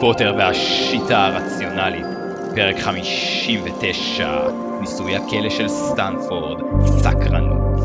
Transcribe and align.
פוטר 0.00 0.34
והשיטה 0.38 1.26
הרציונלית, 1.26 2.06
פרק 2.54 2.78
59, 2.78 4.48
ניסוי 4.80 5.16
הכלא 5.16 5.50
של 5.50 5.68
סטנפורד, 5.68 6.60
סקרנות, 6.86 7.80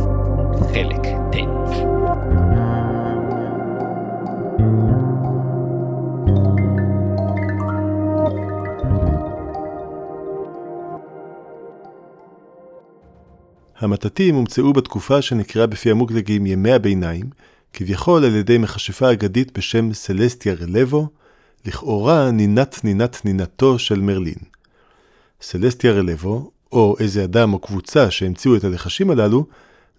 חלק 0.74 1.02
ט'. 1.32 1.36
המטאטים 13.80 14.36
הומצאו 14.36 14.74
בתקופה 14.74 15.22
שנקראה 15.22 15.68
בפי 15.68 15.92
המוקדגים 15.92 16.46
ימי 16.46 16.72
הביניים, 16.72 17.26
כביכול 17.74 18.26
על 18.26 18.36
ידי 18.36 18.58
מכשפה 18.58 19.12
אגדית 19.12 19.58
בשם 19.58 19.94
סלסטיה 19.94 20.54
רלבו, 20.54 21.08
לכאורה 21.66 22.32
נינת 22.32 22.84
נינת 22.84 23.26
נינתו 23.26 23.80
של 23.80 24.00
מרלין. 24.00 24.36
סלסטיה 25.42 25.92
רלבו, 25.92 26.52
או 26.72 26.96
איזה 27.00 27.24
אדם 27.24 27.54
או 27.54 27.60
קבוצה 27.60 28.12
שהמציאו 28.12 28.56
את 28.56 28.64
הלחשים 28.64 29.10
הללו, 29.10 29.46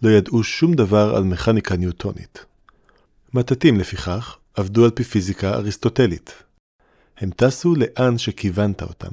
לא 0.02 0.10
ידעו 0.10 0.42
שום 0.42 0.74
דבר 0.74 1.16
על 1.16 1.24
מכניקה 1.24 1.77
ניוטונית. 1.77 2.45
מטאטים, 3.34 3.78
לפיכך, 3.80 4.36
עבדו 4.55 4.84
על 4.84 4.91
פי 4.91 5.05
פיזיקה 5.05 5.55
אריסטוטלית. 5.55 6.32
הם 7.19 7.30
טסו 7.36 7.74
לאן 7.74 8.19
שכיוונת 8.19 8.83
אותם. 8.83 9.12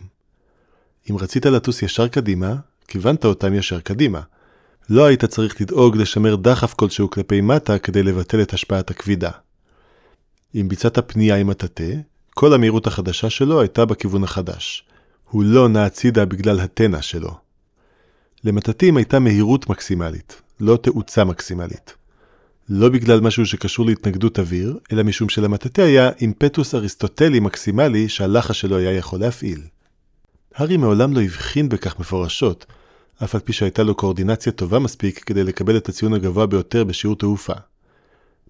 אם 1.10 1.18
רצית 1.18 1.46
לטוס 1.46 1.82
ישר 1.82 2.08
קדימה, 2.08 2.56
כיוונת 2.88 3.26
אותם 3.26 3.54
ישר 3.54 3.80
קדימה. 3.80 4.22
לא 4.90 5.06
היית 5.06 5.26
צריך 5.26 5.62
לדאוג 5.62 5.98
לשמר 5.98 6.36
דחף 6.36 6.74
כלשהו 6.74 7.10
כלפי 7.10 7.42
מטה 7.42 7.80
כדי 7.80 8.04
לבטל 8.04 8.42
את 8.42 8.54
השפעת 8.54 8.92
הכבידה. 8.92 9.32
אם 10.56 10.68
ביצעת 10.70 11.12
פנייה 11.12 11.36
עם 11.36 11.48
מטאטה, 11.48 11.84
כל 12.42 12.54
המהירות 12.54 12.88
החדשה 12.88 13.30
שלו 13.30 13.62
הייתה 13.62 13.86
בכיוון 13.86 14.24
החדש. 14.24 14.84
הוא 15.30 15.44
לא 15.44 15.70
נע 15.70 15.86
הצידה 15.86 16.26
בגלל 16.26 16.60
התנע 16.60 17.02
שלו. 17.02 17.32
למטאטים 18.44 18.98
הייתה 18.98 19.20
מהירות 19.20 19.70
מקסימלית, 19.70 20.42
לא 20.60 20.78
תאוצה 20.78 21.24
מקסימלית. 21.24 21.94
לא 22.70 22.90
בגלל 22.90 23.20
משהו 23.20 23.46
שקשור 23.46 23.86
להתנגדות 23.86 24.40
אוויר, 24.40 24.78
אלא 24.92 25.04
משום 25.04 25.30
שלמטאטה 25.30 25.84
היה 25.84 26.10
אימפטוס 26.22 26.76
אריסטוטלי 26.76 27.40
מקסימלי 27.40 28.10
שהלחש 28.10 28.62
שלו 28.62 28.78
היה 28.78 28.92
יכול 28.92 29.20
להפעיל. 29.20 29.62
הארי 30.56 30.78
מעולם 30.78 31.14
לא 31.14 31.22
הבחין 31.22 31.70
בכך 31.70 32.00
מפורשות, 32.00 32.66
אף 33.24 33.36
על 33.36 33.42
פי 33.42 33.54
שהייתה 33.54 33.84
לו 33.84 33.96
קואורדינציה 33.96 34.52
טובה 34.52 34.80
מספיק 34.80 35.20
כדי 35.20 35.44
לקבל 35.44 35.78
את 35.78 35.90
הציון 35.90 36.14
הגבוה 36.14 36.46
ביותר 36.46 36.84
בשיעור 36.84 37.16
תעופה. 37.16 37.54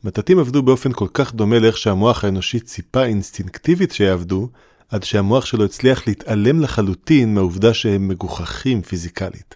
מטאטים 0.03 0.39
עבדו 0.39 0.61
באופן 0.61 0.93
כל 0.93 1.07
כך 1.13 1.33
דומה 1.33 1.59
לאיך 1.59 1.77
שהמוח 1.77 2.23
האנושי 2.23 2.59
ציפה 2.59 3.03
אינסטינקטיבית 3.03 3.91
שיעבדו, 3.91 4.49
עד 4.89 5.03
שהמוח 5.03 5.45
שלו 5.45 5.65
הצליח 5.65 6.07
להתעלם 6.07 6.61
לחלוטין 6.61 7.33
מהעובדה 7.33 7.73
שהם 7.73 8.07
מגוחכים 8.07 8.81
פיזיקלית. 8.81 9.55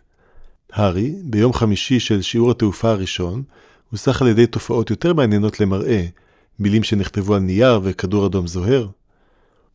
הארי, 0.74 1.16
ביום 1.24 1.54
חמישי 1.54 2.00
של 2.00 2.22
שיעור 2.22 2.52
התעופה 2.52 2.90
הראשון, 2.90 3.44
הוסח 3.92 4.22
על 4.22 4.28
ידי 4.28 4.48
תופעות 4.48 4.90
יותר 4.90 5.14
מעניינות 5.14 5.60
למראה, 5.60 6.06
מילים 6.60 6.84
שנכתבו 6.84 7.36
על 7.36 7.42
נייר 7.42 7.80
וכדור 7.84 8.26
אדום 8.26 8.48
זוהר. 8.48 8.88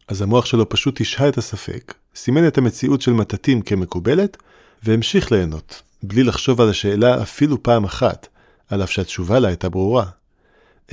אז 0.09 0.23
המוח 0.23 0.47
שלו 0.47 0.69
פשוט 0.69 1.01
השהה 1.01 1.29
את 1.29 1.39
הספק, 1.39 1.95
סימן 2.15 2.47
את 2.47 2.59
המציאות 2.59 3.01
של 3.03 3.13
מטאטים 3.13 3.63
כמקובלת, 3.63 4.37
והמשיך 4.83 5.33
ליהנות, 5.33 5.83
בלי 6.03 6.23
לחשוב 6.23 6.61
על 6.61 6.71
השאלה 6.71 7.23
אפילו 7.23 7.63
פעם 7.63 7.85
אחת, 7.85 8.29
על 8.69 8.83
אף 8.83 8.91
שהתשובה 8.91 9.39
לה 9.39 9.49
הייתה 9.49 9.69
ברורה. 9.69 10.20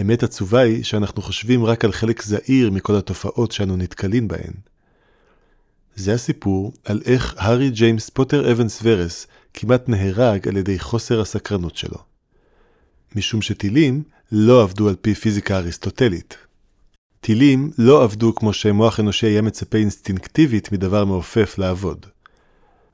אמת 0.02 0.24
עצובה 0.24 0.60
היא 0.60 0.84
שאנחנו 0.84 1.22
חושבים 1.22 1.66
רק 1.66 1.86
על 1.86 1.92
חלק 1.92 2.24
זעיר 2.24 2.72
מכל 2.72 2.96
התופעות 2.96 3.52
שאנו 3.52 3.78
נתקלים 3.78 4.28
בהן. 4.28 4.54
זה 5.96 6.14
הסיפור 6.14 6.74
על 6.86 7.02
איך 7.06 7.36
הארי 7.38 7.70
ג'יימס 7.70 8.10
פוטר 8.10 8.52
אבנס 8.52 8.80
ורס 8.84 9.28
כמעט 9.54 9.90
נהרג 9.90 10.48
על 10.48 10.58
ידי 10.58 10.80
חוסר 10.80 11.22
הסקרנות 11.22 11.76
שלו. 11.76 11.98
משום 13.16 13.42
שטילים 13.42 14.04
לא 14.32 14.64
עבדו 14.64 14.90
על 14.90 14.96
פי 15.02 15.16
פיזיקה 15.16 15.58
אריסטוטלית. 15.58 16.38
טילים 17.22 17.72
לא 17.78 18.04
עבדו 18.04 18.36
כמו 18.36 18.54
שמוח 18.54 19.00
אנושי 19.00 19.28
היה 19.28 19.42
מצפה 19.42 19.78
אינסטינקטיבית 19.78 20.72
מדבר 20.72 21.06
מעופף 21.06 21.58
לעבוד. 21.58 22.06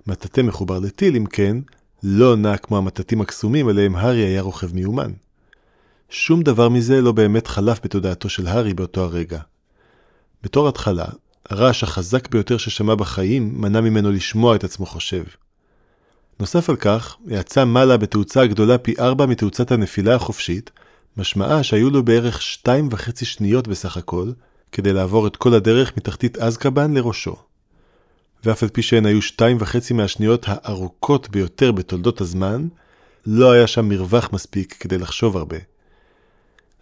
מטאטא 0.07 0.41
מחובר 0.41 0.79
לטיל, 0.79 1.15
אם 1.15 1.25
כן, 1.25 1.57
לא 2.03 2.35
נע 2.35 2.57
כמו 2.57 2.77
המטאטים 2.77 3.21
הקסומים 3.21 3.67
עליהם 3.67 3.95
הארי 3.95 4.25
היה 4.25 4.41
רוכב 4.41 4.75
מיומן. 4.75 5.11
שום 6.13 6.41
דבר 6.41 6.69
מזה 6.69 7.01
לא 7.01 7.11
באמת 7.11 7.47
חלף 7.47 7.79
בתודעתו 7.83 8.29
של 8.29 8.47
הארי 8.47 8.73
באותו 8.73 9.03
הרגע. 9.03 9.39
בתור 10.43 10.67
התחלה, 10.67 11.05
הרעש 11.49 11.83
החזק 11.83 12.29
ביותר 12.29 12.57
ששמע 12.57 12.95
בחיים 12.95 13.61
מנע 13.61 13.81
ממנו 13.81 14.11
לשמוע 14.11 14.55
את 14.55 14.63
עצמו 14.63 14.85
חושב. 14.85 15.23
נוסף 16.39 16.69
על 16.69 16.75
כך, 16.75 17.17
יצא 17.27 17.65
מעלה 17.65 17.97
בתאוצה 17.97 18.41
הגדולה 18.41 18.77
פי 18.77 18.93
ארבע 18.99 19.25
מתאוצת 19.25 19.71
הנפילה 19.71 20.15
החופשית, 20.15 20.71
משמעה 21.17 21.63
שהיו 21.63 21.89
לו 21.89 22.03
בערך 22.03 22.41
שתיים 22.41 22.87
וחצי 22.91 23.25
שניות 23.25 23.67
בסך 23.67 23.97
הכל, 23.97 24.31
כדי 24.71 24.93
לעבור 24.93 25.27
את 25.27 25.35
כל 25.35 25.53
הדרך 25.53 25.97
מתחתית 25.97 26.37
אזקבן 26.37 26.93
לראשו. 26.93 27.35
ואף 28.43 28.63
על 28.63 28.69
פי 28.69 28.81
שהן 28.81 29.05
היו 29.05 29.21
שתיים 29.21 29.57
וחצי 29.59 29.93
מהשניות 29.93 30.45
הארוכות 30.47 31.29
ביותר 31.29 31.71
בתולדות 31.71 32.21
הזמן, 32.21 32.67
לא 33.25 33.51
היה 33.51 33.67
שם 33.67 33.89
מרווח 33.89 34.29
מספיק 34.33 34.75
כדי 34.79 34.97
לחשוב 34.97 35.37
הרבה. 35.37 35.72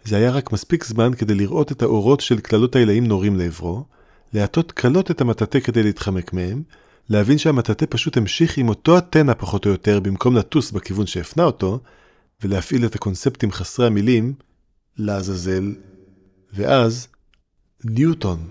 זה 0.04 0.16
היה 0.16 0.30
רק 0.30 0.52
מספיק 0.52 0.84
זמן 0.84 1.14
כדי 1.14 1.34
לראות 1.34 1.72
את 1.72 1.82
האורות 1.82 2.20
של 2.20 2.38
כללות 2.38 2.76
העילאים 2.76 3.06
נורים 3.06 3.36
לעברו, 3.36 3.84
להטות 4.32 4.72
קלות 4.72 5.10
את 5.10 5.20
המטאטא 5.20 5.60
כדי 5.60 5.82
להתחמק 5.82 6.32
מהם, 6.32 6.62
להבין 7.08 7.38
שהמטאטא 7.38 7.86
פשוט 7.88 8.16
המשיך 8.16 8.58
עם 8.58 8.68
אותו 8.68 8.98
אתנה 8.98 9.34
פחות 9.34 9.66
או 9.66 9.70
יותר 9.70 10.00
במקום 10.00 10.36
לטוס 10.36 10.70
בכיוון 10.70 11.06
שהפנה 11.06 11.44
אותו, 11.44 11.80
ולהפעיל 12.42 12.86
את 12.86 12.94
הקונספטים 12.94 13.52
חסרי 13.52 13.86
המילים, 13.86 14.34
לעזאזל, 14.98 15.74
ואז, 16.54 17.08
ניוטון. 17.84 18.48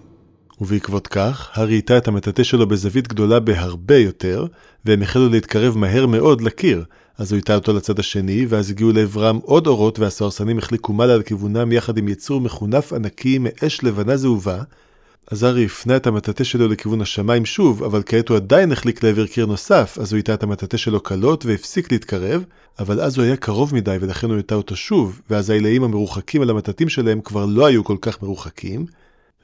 ובעקבות 0.61 1.07
כך, 1.07 1.49
הארי 1.53 1.75
איתה 1.75 1.97
את 1.97 2.07
המטאטא 2.07 2.43
שלו 2.43 2.67
בזווית 2.67 3.07
גדולה 3.07 3.39
בהרבה 3.39 3.97
יותר, 3.97 4.45
והם 4.85 5.01
החלו 5.01 5.29
להתקרב 5.29 5.77
מהר 5.77 6.05
מאוד 6.05 6.41
לקיר, 6.41 6.83
אז 7.17 7.31
הוא 7.31 7.37
איתה 7.37 7.55
אותו 7.55 7.73
לצד 7.73 7.99
השני, 7.99 8.45
ואז 8.49 8.69
הגיעו 8.69 8.91
לעברם 8.91 9.39
עוד 9.43 9.67
אורות, 9.67 9.99
והסוהרסנים 9.99 10.57
החליקו 10.57 10.93
מעלה 10.93 11.13
על 11.13 11.21
כיוונם 11.21 11.71
יחד 11.71 11.97
עם 11.97 12.07
יצור 12.07 12.41
מחונף 12.41 12.93
ענקי 12.93 13.37
מאש 13.37 13.83
לבנה 13.83 14.17
זהובה. 14.17 14.63
אז 15.31 15.43
הארי 15.43 15.65
הפנה 15.65 15.95
את 15.95 16.07
המטאטא 16.07 16.43
שלו 16.43 16.67
לכיוון 16.67 17.01
השמיים 17.01 17.45
שוב, 17.45 17.83
אבל 17.83 18.03
כעת 18.05 18.29
הוא 18.29 18.37
עדיין 18.37 18.71
החליק 18.71 19.03
לעבר 19.03 19.27
קיר 19.27 19.45
נוסף, 19.45 19.97
אז 20.01 20.13
הוא 20.13 20.17
איתה 20.17 20.33
את 20.33 20.43
המטאטא 20.43 20.77
שלו 20.77 20.99
קלות 20.99 21.45
והפסיק 21.45 21.91
להתקרב, 21.91 22.43
אבל 22.79 23.01
אז 23.01 23.17
הוא 23.17 23.25
היה 23.25 23.35
קרוב 23.35 23.75
מדי 23.75 23.97
ולכן 24.01 24.29
הוא 24.29 24.37
איתה 24.37 24.55
אותו 24.55 24.75
שוב, 24.75 25.21
ואז 25.29 25.49
העילאים 25.49 25.83
המרוחקים 25.83 26.41
על 26.41 26.49
המטאטים 26.49 26.89
שלהם 26.89 27.21
כבר 27.21 27.45
לא 27.45 27.65
היו 27.65 27.83
כל 27.83 27.97
כך 28.01 28.23
מרוחקים, 28.23 28.85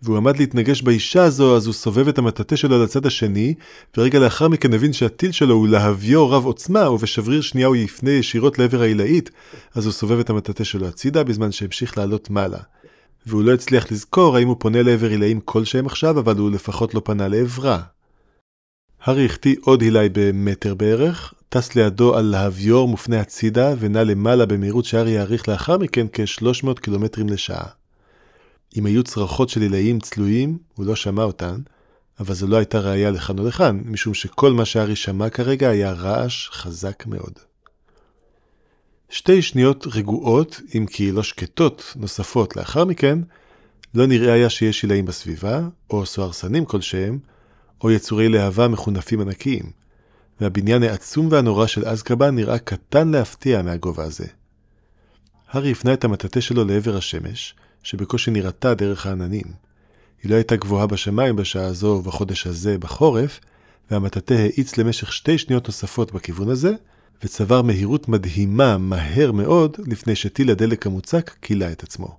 והוא 0.01 0.17
עמד 0.17 0.37
להתנגש 0.37 0.81
באישה 0.81 1.23
הזו, 1.23 1.55
אז 1.55 1.65
הוא 1.65 1.73
סובב 1.73 2.07
את 2.07 2.17
המטאטא 2.17 2.55
שלו 2.55 2.83
לצד 2.83 3.05
השני, 3.05 3.53
ורגע 3.97 4.19
לאחר 4.19 4.47
מכן 4.47 4.73
הבין 4.73 4.93
שהטיל 4.93 5.31
שלו 5.31 5.55
הוא 5.55 5.67
להביו 5.67 6.29
רב 6.29 6.45
עוצמה, 6.45 6.89
ובשבריר 6.89 7.41
שנייה 7.41 7.67
הוא 7.67 7.75
יפנה 7.75 8.11
ישירות 8.11 8.59
לעבר 8.59 8.81
העילאית, 8.81 9.29
אז 9.75 9.85
הוא 9.85 9.93
סובב 9.93 10.19
את 10.19 10.29
המטאטא 10.29 10.63
שלו 10.63 10.87
הצידה, 10.87 11.23
בזמן 11.23 11.51
שהמשיך 11.51 11.97
לעלות 11.97 12.29
מעלה. 12.29 12.59
והוא 13.25 13.43
לא 13.43 13.53
הצליח 13.53 13.91
לזכור 13.91 14.37
האם 14.37 14.47
הוא 14.47 14.55
פונה 14.59 14.83
לעבר 14.83 15.09
עילאים 15.09 15.39
כלשהם 15.45 15.85
עכשיו, 15.85 16.19
אבל 16.19 16.37
הוא 16.37 16.51
לפחות 16.51 16.93
לא 16.93 17.01
פנה 17.05 17.27
לעברה. 17.27 17.81
הארי 19.01 19.25
החטיא 19.25 19.55
עוד 19.61 19.81
עילאי 19.81 20.09
במטר 20.11 20.73
בערך, 20.73 21.33
טס 21.49 21.75
לידו 21.75 22.15
על 22.15 22.25
להביור 22.25 22.87
מופנה 22.87 23.19
הצידה, 23.19 23.73
ונע 23.79 24.03
למעלה 24.03 24.45
במהירות 24.45 24.85
שהארי 24.85 25.11
יעריך 25.11 25.49
לאחר 25.49 25.77
מכן 25.77 26.07
כ-300 26.13 26.79
קילומטרים 26.81 27.29
לשעה. 27.29 27.65
אם 28.77 28.85
היו 28.85 29.03
צרחות 29.03 29.49
של 29.49 29.61
עילאים 29.61 29.99
צלויים, 29.99 30.57
הוא 30.75 30.85
לא 30.85 30.95
שמע 30.95 31.23
אותן, 31.23 31.61
אבל 32.19 32.33
זו 32.33 32.47
לא 32.47 32.57
הייתה 32.57 32.79
ראייה 32.79 33.11
לכאן 33.11 33.39
או 33.39 33.47
לכאן, 33.47 33.81
משום 33.85 34.13
שכל 34.13 34.53
מה 34.53 34.65
שארי 34.65 34.95
שמע 34.95 35.29
כרגע 35.29 35.69
היה 35.69 35.91
רעש 35.91 36.49
חזק 36.49 37.05
מאוד. 37.07 37.33
שתי 39.09 39.41
שניות 39.41 39.87
רגועות, 39.87 40.61
אם 40.75 40.85
כי 40.85 41.11
לא 41.11 41.23
שקטות, 41.23 41.93
נוספות 41.95 42.55
לאחר 42.55 42.85
מכן, 42.85 43.19
לא 43.93 44.07
נראה 44.07 44.33
היה 44.33 44.49
שיש 44.49 44.83
עילאים 44.83 45.05
בסביבה, 45.05 45.61
או 45.89 46.05
סוהרסנים 46.05 46.65
כלשהם, 46.65 47.19
או 47.83 47.91
יצורי 47.91 48.29
להבה 48.29 48.67
מחונפים 48.67 49.21
ענקיים, 49.21 49.71
והבניין 50.41 50.83
העצום 50.83 51.27
והנורא 51.31 51.67
של 51.67 51.85
אזקבן 51.85 52.35
נראה 52.35 52.59
קטן 52.59 53.11
להפתיע 53.11 53.61
מהגובה 53.61 54.03
הזה. 54.03 54.27
הארי 55.49 55.71
הפנה 55.71 55.93
את 55.93 56.03
המטאטא 56.03 56.41
שלו 56.41 56.65
לעבר 56.65 56.97
השמש, 56.97 57.55
שבקושי 57.83 58.31
נראתה 58.31 58.73
דרך 58.73 59.05
העננים. 59.05 59.45
היא 60.23 60.31
לא 60.31 60.35
הייתה 60.35 60.55
גבוהה 60.55 60.87
בשמיים 60.87 61.35
בשעה 61.35 61.65
הזו 61.65 61.87
ובחודש 61.87 62.47
הזה 62.47 62.77
בחורף, 62.77 63.39
והמטאטא 63.91 64.33
האיץ 64.33 64.77
למשך 64.77 65.13
שתי 65.13 65.37
שניות 65.37 65.67
נוספות 65.67 66.13
בכיוון 66.13 66.49
הזה, 66.49 66.71
וצבר 67.23 67.61
מהירות 67.61 68.09
מדהימה 68.09 68.77
מהר 68.77 69.31
מאוד 69.31 69.77
לפני 69.87 70.15
שטיל 70.15 70.51
הדלק 70.51 70.87
המוצק 70.87 71.35
כילה 71.41 71.71
את 71.71 71.83
עצמו. 71.83 72.17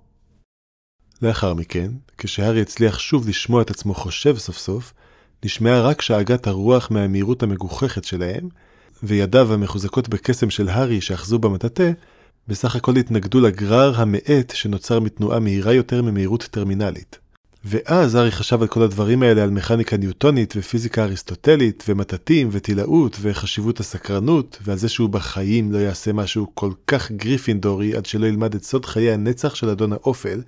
לאחר 1.23 1.55
מכן, 1.55 1.91
כשהארי 2.19 2.61
הצליח 2.61 2.99
שוב 2.99 3.29
לשמוע 3.29 3.63
את 3.63 3.71
עצמו 3.71 3.95
חושב 3.95 4.39
סוף 4.39 4.59
סוף, 4.59 4.95
נשמעה 5.45 5.81
רק 5.81 6.03
שאגת 6.03 6.47
הרוח 6.47 6.91
מהמהירות 6.91 7.43
המגוחכת 7.43 8.05
שלהם, 8.05 8.49
וידיו 9.03 9.55
המחוזקות 9.55 10.09
בקסם 10.09 10.51
של 10.51 10.69
הארי 10.69 11.01
שאחזו 11.01 11.39
במטאטה, 11.39 11.91
בסך 12.49 12.77
הכל 12.77 12.97
התנגדו 12.97 13.41
לגרר 13.41 13.93
המאט 13.97 14.53
שנוצר 14.55 15.01
מתנועה 15.01 15.41
מהירה 15.41 15.73
יותר 15.73 16.03
ממהירות 16.03 16.43
טרמינלית. 16.51 17.19
ואז 17.65 18.15
הארי 18.15 18.31
חשב 18.31 18.63
על 18.63 18.69
כל 18.69 18.83
הדברים 18.83 19.23
האלה, 19.23 19.43
על 19.43 19.51
מכניקה 19.51 19.97
ניוטונית 19.97 20.55
ופיזיקה 20.57 21.05
אריסטוטלית 21.05 21.85
ומטאטים 21.89 22.49
וטילאות 22.53 23.17
וחשיבות 23.21 23.81
הסקרנות, 23.81 24.59
ועל 24.65 24.79
זה 24.79 24.89
שהוא 24.89 25.09
בחיים 25.09 25.73
לא 25.73 25.79
יעשה 25.79 26.13
משהו 26.13 26.47
כל 26.55 26.73
כך 26.87 27.13
גריפינדורי 27.13 27.97
עד 27.97 28.07
שלא 28.07 28.27
ילמד 28.27 28.55
את 28.55 28.65
סוד 28.65 28.87
חיי 28.87 29.13
הנצח 29.13 29.55
של 29.55 29.71
אדון 29.71 29.93
האופל, 29.93 30.43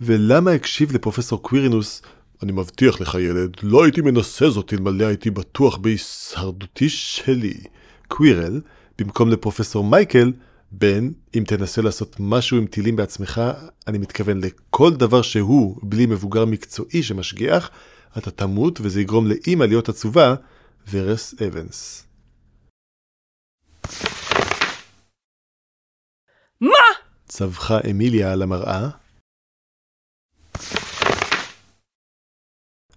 ולמה 0.00 0.50
הקשיב 0.50 0.92
לפרופסור 0.92 1.42
קווירינוס 1.42 2.02
אני 2.42 2.52
מבטיח 2.52 3.00
לך 3.00 3.14
ילד, 3.14 3.56
לא 3.62 3.84
הייתי 3.84 4.00
מנסה 4.00 4.50
זאת 4.50 4.72
אלמלא 4.72 5.04
הייתי 5.04 5.30
בטוח 5.30 5.76
בהישרדותי 5.76 6.88
שלי. 6.88 7.54
קווירל, 8.08 8.60
במקום 8.98 9.30
לפרופסור 9.30 9.84
מייקל, 9.84 10.32
בן, 10.72 11.10
אם 11.34 11.44
תנסה 11.46 11.82
לעשות 11.82 12.16
משהו 12.18 12.56
עם 12.56 12.66
טילים 12.66 12.96
בעצמך, 12.96 13.40
אני 13.86 13.98
מתכוון 13.98 14.40
לכל 14.40 14.94
דבר 14.96 15.22
שהוא, 15.22 15.76
בלי 15.82 16.06
מבוגר 16.06 16.44
מקצועי 16.44 17.02
שמשגיח, 17.02 17.70
אתה 18.18 18.30
תמות 18.30 18.80
וזה 18.80 19.00
יגרום 19.00 19.26
לאימא 19.26 19.64
להיות 19.64 19.88
עצובה, 19.88 20.34
ורס 20.90 21.34
אבנס. 21.42 22.06
מה? 26.60 26.90
צווחה 27.28 27.78
אמיליה 27.90 28.32
על 28.32 28.42
המראה. 28.42 28.88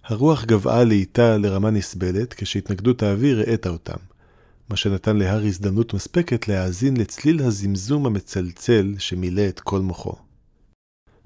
הרוח 0.04 0.44
גוועה 0.44 0.84
לאיטה 0.84 1.36
לרמה 1.38 1.70
נסבלת 1.70 2.34
כשהתנגדות 2.34 3.02
האוויר 3.02 3.40
האטה 3.46 3.68
אותם. 3.68 4.13
מה 4.68 4.76
שנתן 4.76 5.16
להארי 5.16 5.48
הזדמנות 5.48 5.94
מספקת 5.94 6.48
להאזין 6.48 6.96
לצליל 6.96 7.42
הזמזום 7.42 8.06
המצלצל 8.06 8.94
שמילא 8.98 9.48
את 9.48 9.60
כל 9.60 9.80
מוחו. 9.80 10.16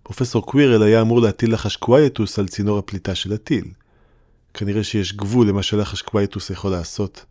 פרופסור 0.03 0.47
קווירל 0.47 0.83
היה 0.83 1.01
אמור 1.01 1.21
להטיל 1.21 1.53
לחש 1.55 1.77
קווייטוס 1.77 2.39
על 2.39 2.49
צינור 2.49 2.79
הפליטה 2.79 3.15
של 3.15 3.33
הטיל. 3.33 3.65
כנראה 4.55 4.85
שיש 4.85 5.13
גבול 5.13 5.49
למה 5.49 5.63
שלחש 5.63 6.03
קווייטוס 6.03 6.51
יכול 6.51 6.71
לעשות. 6.71 7.25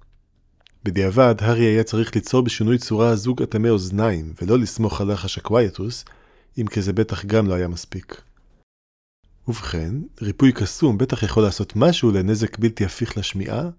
בדיעבד, 0.83 1.35
הארי 1.39 1.65
היה 1.65 1.83
צריך 1.83 2.15
ליצור 2.15 2.41
בשינוי 2.41 2.77
צורה 2.77 3.15
זוג 3.15 3.41
אטמי 3.41 3.69
אוזניים, 3.69 4.33
ולא 4.41 4.59
לסמוך 4.59 5.01
על 5.01 5.13
לחש 5.13 5.37
הקווייטוס, 5.37 6.05
אם 6.57 6.67
כי 6.67 6.81
זה 6.81 6.93
בטח 6.93 7.25
גם 7.25 7.47
לא 7.47 7.53
היה 7.53 7.67
מספיק. 7.67 8.21
ובכן, 9.47 9.93
ריפוי 10.21 10.51
קסום 10.51 10.97
בטח 10.97 11.23
יכול 11.23 11.43
לעשות 11.43 11.75
משהו 11.75 12.11
לנזק 12.11 12.59
בלתי 12.59 12.85
הפיך 12.85 13.17
לשמיעה, 13.17 13.69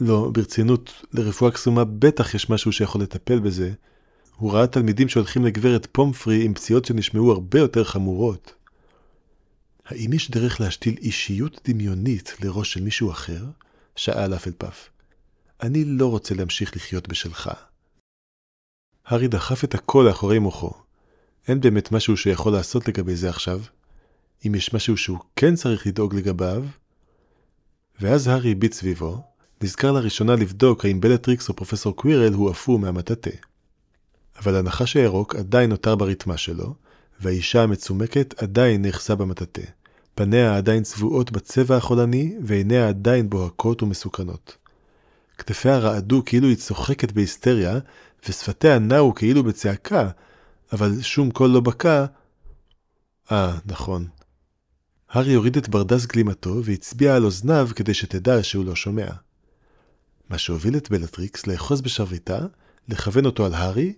לא, 0.00 0.30
ברצינות, 0.32 0.92
לרפואה 1.12 1.50
קסומה 1.50 1.84
בטח 1.84 2.34
יש 2.34 2.50
משהו 2.50 2.72
שיכול 2.72 3.02
לטפל 3.02 3.38
בזה. 3.38 3.72
הוא 4.36 4.52
ראה 4.52 4.66
תלמידים 4.66 5.08
שהולכים 5.08 5.44
לגברת 5.44 5.86
פומפרי 5.92 6.44
עם 6.44 6.54
פציעות 6.54 6.84
שנשמעו 6.84 7.32
הרבה 7.32 7.58
יותר 7.58 7.84
חמורות. 7.84 8.54
האם 9.86 10.12
יש 10.12 10.30
דרך 10.30 10.60
להשתיל 10.60 10.96
אישיות 10.98 11.60
דמיונית 11.68 12.36
לראש 12.42 12.72
של 12.72 12.82
מישהו 12.82 13.10
אחר? 13.10 13.44
שאל 13.96 14.34
אפלפף. 14.34 14.88
אני 15.62 15.84
לא 15.84 16.06
רוצה 16.10 16.34
להמשיך 16.34 16.76
לחיות 16.76 17.08
בשלך. 17.08 17.50
הארי 19.06 19.28
דחף 19.28 19.64
את 19.64 19.74
הכל 19.74 20.04
לאחורי 20.08 20.38
מוחו. 20.38 20.72
אין 21.48 21.60
באמת 21.60 21.92
משהו 21.92 22.16
שיכול 22.16 22.52
לעשות 22.52 22.88
לגבי 22.88 23.16
זה 23.16 23.28
עכשיו. 23.30 23.60
אם 24.46 24.54
יש 24.54 24.74
משהו 24.74 24.96
שהוא 24.96 25.18
כן 25.36 25.54
צריך 25.54 25.86
לדאוג 25.86 26.14
לגביו, 26.14 26.64
ואז 28.00 28.28
הארי 28.28 28.52
הביט 28.52 28.72
סביבו, 28.72 29.22
נזכר 29.62 29.92
לראשונה 29.92 30.36
לבדוק 30.36 30.84
האם 30.84 31.00
בלטריקס 31.00 31.48
או 31.48 31.56
פרופסור 31.56 31.96
קווירל 31.96 32.32
הועפו 32.32 32.78
מהמטאטה. 32.78 33.30
אבל 34.38 34.56
הנחש 34.56 34.96
הירוק 34.96 35.34
עדיין 35.34 35.70
נותר 35.70 35.96
ברתמה 35.96 36.36
שלו, 36.36 36.74
והאישה 37.20 37.62
המצומקת 37.62 38.34
עדיין 38.42 38.82
נאחסה 38.82 39.14
במטאטה. 39.14 39.62
פניה 40.14 40.56
עדיין 40.56 40.82
צבועות 40.82 41.32
בצבע 41.32 41.76
החולני, 41.76 42.36
ועיניה 42.44 42.88
עדיין 42.88 43.30
בוהקות 43.30 43.82
ומסוכנות. 43.82 44.56
כתפיה 45.38 45.78
רעדו 45.78 46.22
כאילו 46.26 46.48
היא 46.48 46.56
צוחקת 46.56 47.12
בהיסטריה, 47.12 47.78
ושפתיה 48.28 48.78
נעו 48.78 49.14
כאילו 49.14 49.44
בצעקה, 49.44 50.08
אבל 50.72 51.00
שום 51.02 51.30
קול 51.30 51.50
לא 51.50 51.60
בקע. 51.60 52.04
אה, 53.32 53.58
נכון. 53.66 54.06
הארי 55.10 55.34
הוריד 55.34 55.56
את 55.56 55.68
ברדס 55.68 56.06
גלימתו 56.06 56.60
והצביע 56.64 57.16
על 57.16 57.24
אוזניו 57.24 57.68
כדי 57.76 57.94
שתדע 57.94 58.42
שהוא 58.42 58.64
לא 58.64 58.74
שומע. 58.74 59.06
מה 60.30 60.38
שהוביל 60.38 60.76
את 60.76 60.90
בלטריקס 60.90 61.46
לאחוז 61.46 61.80
בשרביטה, 61.80 62.38
לכוון 62.88 63.26
אותו 63.26 63.46
על 63.46 63.54
הארי, 63.54 63.92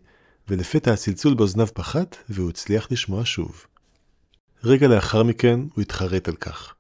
ולפתע 0.49 0.93
הצלצול 0.93 1.35
באוזניו 1.35 1.67
פחת, 1.75 2.17
והוא 2.29 2.51
הצליח 2.51 2.89
לשמוע 2.91 3.23
שוב. 3.25 3.67
רגע 4.65 4.89
לאחר 4.89 5.23
מכן 5.23 5.61
הוא 5.75 5.83
התחרט 5.83 6.29
על 6.29 6.37
כך. 6.37 6.75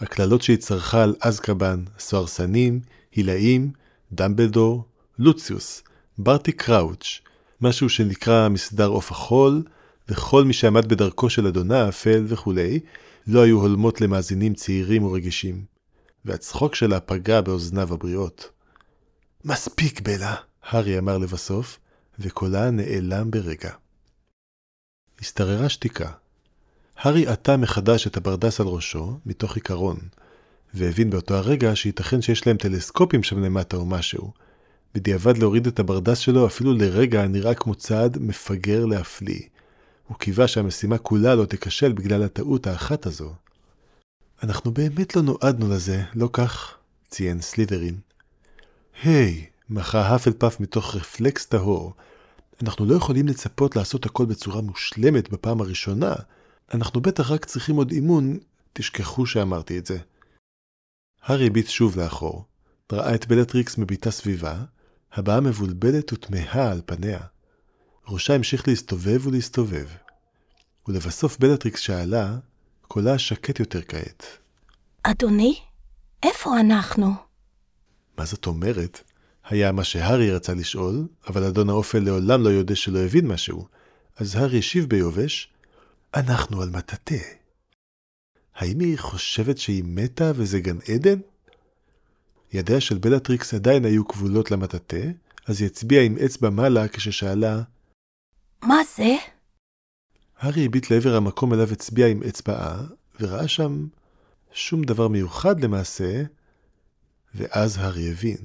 הקללות 0.00 0.42
שהיא 0.42 0.56
צרכה 0.56 1.02
על 1.02 1.14
אזקבן, 1.20 1.84
סוהרסנים, 1.98 2.80
הילאים, 3.12 3.72
דמבלדור, 4.12 4.84
לוציוס, 5.18 5.82
ברטי 6.18 6.52
קראוץ', 6.52 7.20
משהו 7.60 7.88
שנקרא 7.88 8.48
מסדר 8.48 8.86
עוף 8.86 9.10
החול, 9.10 9.62
וכל 10.08 10.44
מי 10.44 10.52
שעמד 10.52 10.88
בדרכו 10.88 11.30
של 11.30 11.46
אדונה 11.46 11.84
האפל 11.84 12.24
וכולי, 12.28 12.80
לא 13.26 13.40
היו 13.40 13.60
הולמות 13.60 14.00
למאזינים 14.00 14.54
צעירים 14.54 15.04
ורגישים. 15.04 15.64
והצחוק 16.24 16.74
שלה 16.74 17.00
פגע 17.00 17.40
באוזניו 17.40 17.94
הבריאות. 17.94 18.55
מספיק, 19.48 20.00
בלה, 20.00 20.34
הארי 20.62 20.98
אמר 20.98 21.18
לבסוף, 21.18 21.78
וקולה 22.18 22.70
נעלם 22.70 23.30
ברגע. 23.30 23.70
השתררה 25.20 25.68
שתיקה. 25.68 26.10
הארי 26.96 27.26
עטה 27.26 27.56
מחדש 27.56 28.06
את 28.06 28.16
הברדס 28.16 28.60
על 28.60 28.66
ראשו, 28.66 29.18
מתוך 29.26 29.56
עיקרון, 29.56 29.98
והבין 30.74 31.10
באותו 31.10 31.34
הרגע 31.34 31.76
שייתכן 31.76 32.22
שיש 32.22 32.46
להם 32.46 32.56
טלסקופים 32.56 33.22
שם 33.22 33.42
למטה 33.44 33.76
או 33.76 33.86
משהו. 33.86 34.32
בדיעבד 34.94 35.38
להוריד 35.38 35.66
את 35.66 35.78
הברדס 35.78 36.18
שלו 36.18 36.46
אפילו 36.46 36.72
לרגע 36.72 37.26
נראה 37.26 37.54
כמו 37.54 37.74
צעד 37.74 38.18
מפגר 38.18 38.84
להפליא. 38.84 39.40
הוא 40.08 40.18
קיווה 40.18 40.48
שהמשימה 40.48 40.98
כולה 40.98 41.34
לא 41.34 41.44
תיכשל 41.44 41.92
בגלל 41.92 42.22
הטעות 42.22 42.66
האחת 42.66 43.06
הזו. 43.06 43.34
אנחנו 44.42 44.70
באמת 44.70 45.16
לא 45.16 45.22
נועדנו 45.22 45.68
לזה, 45.68 46.02
לא 46.14 46.28
כך? 46.32 46.76
ציין 47.10 47.40
סלידרין. 47.40 48.05
היי, 49.02 49.46
מחה 49.70 50.00
הפלפאף 50.00 50.56
מתוך 50.60 50.94
רפלקס 50.94 51.46
טהור. 51.46 51.94
אנחנו 52.62 52.86
לא 52.86 52.94
יכולים 52.94 53.28
לצפות 53.28 53.76
לעשות 53.76 54.06
הכל 54.06 54.26
בצורה 54.26 54.60
מושלמת 54.60 55.28
בפעם 55.28 55.60
הראשונה. 55.60 56.14
אנחנו 56.74 57.00
בטח 57.00 57.30
רק 57.30 57.44
צריכים 57.44 57.76
עוד 57.76 57.90
אימון, 57.90 58.38
תשכחו 58.72 59.26
שאמרתי 59.26 59.78
את 59.78 59.86
זה. 59.86 59.98
הארי 61.22 61.46
הביט 61.46 61.68
שוב 61.68 62.00
לאחור, 62.00 62.44
ראה 62.92 63.14
את 63.14 63.26
בלטריקס 63.26 63.78
מביטה 63.78 64.10
סביבה, 64.10 64.64
הבעה 65.12 65.40
מבולבלת 65.40 66.12
ותמהה 66.12 66.70
על 66.72 66.80
פניה. 66.86 67.20
ראשה 68.08 68.34
המשיך 68.34 68.68
להסתובב 68.68 69.26
ולהסתובב. 69.26 69.86
ולבסוף 70.88 71.38
בלטריקס 71.38 71.80
שאלה, 71.80 72.36
קולה 72.88 73.18
שקט 73.18 73.60
יותר 73.60 73.82
כעת. 73.82 74.24
אדוני, 75.02 75.60
איפה 76.22 76.60
אנחנו? 76.60 77.25
מה 78.18 78.24
זאת 78.24 78.46
אומרת? 78.46 79.00
היה 79.44 79.72
מה 79.72 79.84
שהארי 79.84 80.32
רצה 80.32 80.54
לשאול, 80.54 81.06
אבל 81.28 81.44
אדון 81.44 81.68
האופל 81.68 81.98
לעולם 81.98 82.42
לא 82.42 82.48
יודע 82.48 82.76
שלא 82.76 82.98
הבין 82.98 83.26
משהו, 83.26 83.66
אז 84.16 84.34
הארי 84.34 84.58
השיב 84.58 84.88
ביובש, 84.88 85.52
אנחנו 86.14 86.62
על 86.62 86.70
מטאטה. 86.70 87.24
האם 88.54 88.80
היא 88.80 88.98
חושבת 88.98 89.58
שהיא 89.58 89.84
מתה 89.86 90.32
וזה 90.34 90.60
גן 90.60 90.78
עדן? 90.94 91.18
ידיה 92.52 92.80
של 92.80 92.98
בלטריקס 92.98 93.54
עדיין 93.54 93.84
היו 93.84 94.08
כבולות 94.08 94.50
למטאטה, 94.50 94.96
אז 95.46 95.60
היא 95.60 95.66
הצביעה 95.66 96.04
עם 96.04 96.16
אצבע 96.24 96.50
מעלה 96.50 96.88
כששאלה, 96.88 97.62
מה 98.62 98.76
זה? 98.96 99.16
הארי 100.38 100.64
הביט 100.64 100.90
לעבר 100.90 101.16
המקום 101.16 101.54
אליו 101.54 101.72
הצביע 101.72 102.06
עם 102.06 102.22
אצבעה, 102.22 102.82
וראה 103.20 103.48
שם 103.48 103.86
שום 104.52 104.84
דבר 104.84 105.08
מיוחד 105.08 105.64
למעשה, 105.64 106.22
ואז 107.36 107.78
הארי 107.78 108.10
הבין. 108.10 108.36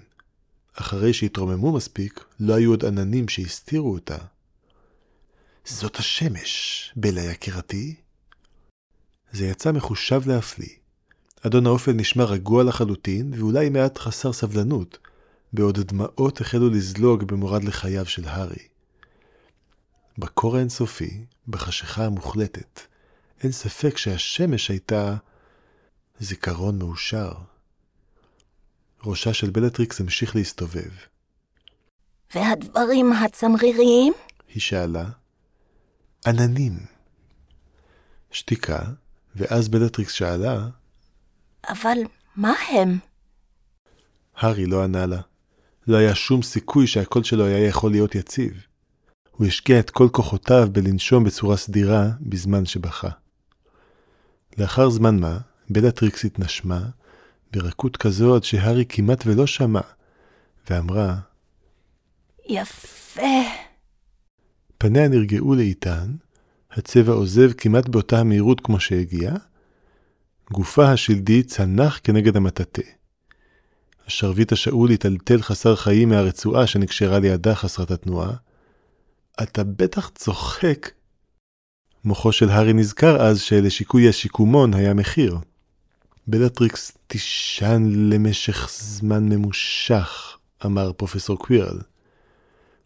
אחרי 0.74 1.14
שהתרוממו 1.14 1.72
מספיק, 1.72 2.24
לא 2.40 2.54
היו 2.54 2.72
עוד 2.72 2.86
עננים 2.86 3.28
שהסתירו 3.28 3.94
אותה. 3.94 4.18
זאת 5.66 5.96
השמש, 5.96 6.94
בלה 6.96 7.22
יקירתי. 7.22 7.96
זה 9.32 9.46
יצא 9.46 9.72
מחושב 9.72 10.22
להפליא. 10.28 10.76
אדון 11.48 11.66
האופל 11.66 11.92
נשמע 11.92 12.24
רגוע 12.24 12.64
לחלוטין, 12.64 13.34
ואולי 13.38 13.70
מעט 13.70 13.98
חסר 13.98 14.34
סבלנות, 14.34 14.98
בעוד 15.54 15.80
דמעות 15.80 16.42
החלו 16.42 16.70
לזלוג 16.70 17.24
במורד 17.24 17.64
לחייו 17.64 18.06
של 18.06 18.28
הארי. 18.28 18.68
בקור 20.18 20.56
האינסופי, 20.56 21.26
בחשיכה 21.48 22.06
המוחלטת, 22.06 22.80
אין 23.44 23.52
ספק 23.52 23.98
שהשמש 23.98 24.70
הייתה 24.70 25.16
זיכרון 26.20 26.80
מאושר. 26.80 27.34
ראשה 29.06 29.34
של 29.34 29.50
בלטריקס 29.50 30.02
המשיך 30.02 30.36
להסתובב. 30.36 30.92
והדברים 32.36 33.14
הצמריריים? 33.14 34.14
היא 34.54 34.62
שאלה. 34.62 35.06
עננים. 36.28 36.80
שתיקה, 38.32 38.80
ואז 39.36 39.70
בלטריקס 39.70 40.12
שאלה, 40.12 40.68
אבל 41.70 41.98
מה 42.36 42.54
הם? 42.70 42.98
הארי 44.36 44.66
לא 44.66 44.84
ענה 44.84 45.06
לה. 45.06 45.22
לא 45.88 45.98
היה 45.98 46.16
שום 46.16 46.42
סיכוי 46.42 46.88
שהקול 46.88 47.24
שלו 47.24 47.46
היה 47.46 47.68
יכול 47.68 47.92
להיות 47.92 48.16
יציב. 48.16 48.54
הוא 49.32 49.48
השקיע 49.48 49.80
את 49.80 49.90
כל 49.90 50.10
כוחותיו 50.12 50.68
בלנשום 50.72 51.24
בצורה 51.24 51.58
סדירה 51.58 52.10
בזמן 52.22 52.66
שבכה. 52.66 53.10
לאחר 54.58 54.90
זמן 54.90 55.20
מה, 55.20 55.38
בלטריקס 55.70 56.26
התנשמה, 56.26 56.82
ברכות 57.54 58.06
עד 58.36 58.44
שהארי 58.44 58.86
כמעט 58.90 59.24
ולא 59.26 59.48
שמע, 59.48 59.82
ואמרה, 60.70 61.16
יפה. 62.50 63.22
פניה 64.78 65.08
נרגעו 65.08 65.56
לאיטן, 65.56 66.16
הצבע 66.72 67.14
עוזב 67.14 67.52
כמעט 67.52 67.90
באותה 67.90 68.20
המהירות 68.20 68.62
כמו 68.62 68.80
שהגיע, 68.80 69.32
גופה 70.52 70.92
השלדי 70.92 71.44
צנח 71.44 72.00
כנגד 72.04 72.36
המטאטא. 72.36 72.82
השרביט 74.08 74.52
השאול 74.52 74.90
היטלטל 74.90 75.42
חסר 75.42 75.76
חיים 75.76 76.10
מהרצועה 76.10 76.68
שנקשרה 76.68 77.20
לידה 77.20 77.56
חסרת 77.56 77.92
התנועה. 77.92 78.34
אתה 79.44 79.64
בטח 79.64 80.10
צוחק. 80.10 80.92
מוחו 82.04 82.32
של 82.32 82.50
הארי 82.50 82.74
נזכר 82.74 83.22
אז 83.22 83.42
שלשיקוי 83.42 84.10
השיקומון 84.10 84.74
היה 84.74 84.94
מחיר. 84.94 85.38
בלטריקס 86.28 86.98
תישן 87.08 87.84
למשך 87.94 88.70
זמן 88.72 89.30
ממושך, 89.30 90.38
אמר 90.66 90.92
פרופסור 90.92 91.38
קווירל. 91.38 91.80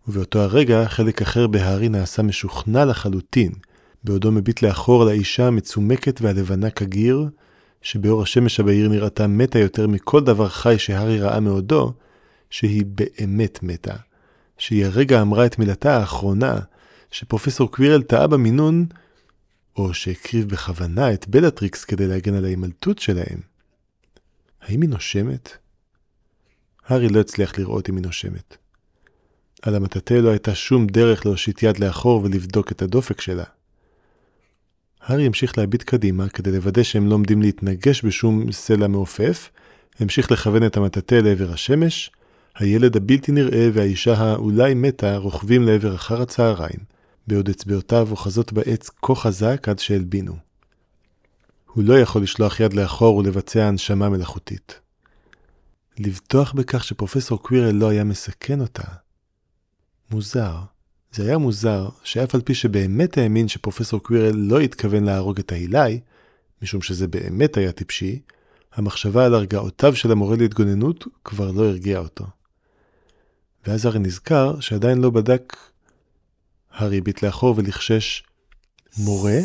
ובאותו 0.07 0.39
הרגע 0.39 0.85
חלק 0.87 1.21
אחר 1.21 1.47
בהארי 1.47 1.89
נעשה 1.89 2.21
משוכנע 2.21 2.85
לחלוטין, 2.85 3.51
בעודו 4.03 4.31
מביט 4.31 4.61
לאחור 4.61 5.01
על 5.01 5.07
האישה 5.07 5.47
המצומקת 5.47 6.21
והלבנה 6.21 6.69
כגיר, 6.69 7.29
שבאור 7.81 8.23
השמש 8.23 8.59
הבהיר 8.59 8.89
נראתה 8.89 9.27
מתה 9.27 9.59
יותר 9.59 9.87
מכל 9.87 10.23
דבר 10.23 10.49
חי 10.49 10.79
שהארי 10.79 11.19
ראה 11.19 11.39
מעודו, 11.39 11.93
שהיא 12.49 12.83
באמת 12.85 13.59
מתה. 13.63 13.95
שהיא 14.57 14.85
הרגע 14.85 15.21
אמרה 15.21 15.45
את 15.45 15.59
מילתה 15.59 15.97
האחרונה, 15.97 16.59
שפרופסור 17.11 17.71
קווירל 17.71 18.01
טעה 18.01 18.27
במינון, 18.27 18.85
או 19.75 19.93
שהקריב 19.93 20.49
בכוונה 20.49 21.13
את 21.13 21.27
בלטריקס 21.27 21.85
כדי 21.85 22.07
להגן 22.07 22.33
על 22.33 22.45
ההימלטות 22.45 22.99
שלהם. 22.99 23.39
האם 24.61 24.81
היא 24.81 24.89
נושמת? 24.89 25.57
הארי 26.85 27.09
לא 27.09 27.19
הצליח 27.19 27.57
לראות 27.57 27.89
אם 27.89 27.95
היא 27.95 28.03
נושמת. 28.03 28.57
על 29.61 29.75
המטאטא 29.75 30.13
לא 30.13 30.29
הייתה 30.29 30.55
שום 30.55 30.87
דרך 30.87 31.25
להושיט 31.25 31.63
יד 31.63 31.79
לאחור 31.79 32.23
ולבדוק 32.23 32.71
את 32.71 32.81
הדופק 32.81 33.21
שלה. 33.21 33.43
הארי 35.01 35.25
המשיך 35.25 35.57
להביט 35.57 35.83
קדימה 35.83 36.29
כדי 36.29 36.51
לוודא 36.51 36.83
שהם 36.83 37.07
לא 37.07 37.13
עומדים 37.13 37.41
להתנגש 37.41 38.05
בשום 38.05 38.51
סלע 38.51 38.87
מעופף, 38.87 39.49
המשיך 39.99 40.31
לכוון 40.31 40.65
את 40.65 40.77
המטאטא 40.77 41.15
לעבר 41.15 41.51
השמש, 41.51 42.11
הילד 42.55 42.95
הבלתי 42.95 43.31
נראה 43.31 43.69
והאישה 43.73 44.13
האולי 44.13 44.73
מתה 44.73 45.17
רוכבים 45.17 45.63
לעבר 45.63 45.95
אחר 45.95 46.21
הצהריים, 46.21 46.79
בעוד 47.27 47.49
אצבעותיו 47.49 48.07
אוחזות 48.11 48.53
בעץ 48.53 48.89
כה 49.01 49.15
חזק 49.15 49.69
עד 49.69 49.79
שהלבינו. 49.79 50.35
הוא 51.65 51.83
לא 51.83 51.99
יכול 51.99 52.23
לשלוח 52.23 52.59
יד 52.59 52.73
לאחור 52.73 53.17
ולבצע 53.17 53.65
הנשמה 53.65 54.09
מלאכותית. 54.09 54.79
לבטוח 55.99 56.53
בכך 56.53 56.83
שפרופסור 56.83 57.43
קווירל 57.43 57.75
לא 57.75 57.89
היה 57.89 58.03
מסכן 58.03 58.61
אותה. 58.61 58.83
מוזר. 60.11 60.55
זה 61.11 61.23
היה 61.23 61.37
מוזר 61.37 61.89
שאף 62.03 62.35
על 62.35 62.41
פי 62.41 62.53
שבאמת 62.53 63.17
האמין 63.17 63.47
שפרופסור 63.47 63.99
קווירל 63.99 64.35
לא 64.35 64.59
התכוון 64.59 65.03
להרוג 65.03 65.39
את 65.39 65.51
ההילי, 65.51 65.99
משום 66.61 66.81
שזה 66.81 67.07
באמת 67.07 67.57
היה 67.57 67.71
טיפשי, 67.71 68.19
המחשבה 68.73 69.25
על 69.25 69.33
הרגעותיו 69.33 69.95
של 69.95 70.11
המורה 70.11 70.35
להתגוננות 70.37 71.07
כבר 71.23 71.51
לא 71.51 71.65
הרגיעה 71.65 72.01
אותו. 72.01 72.25
ואז 73.67 73.85
הרי 73.85 73.99
נזכר 73.99 74.59
שעדיין 74.59 74.97
לא 74.97 75.09
בדק... 75.09 75.55
הארי 76.75 76.97
הביט 76.97 77.23
לאחור 77.23 77.53
ולחשש, 77.57 78.23
מורה? 78.97 79.39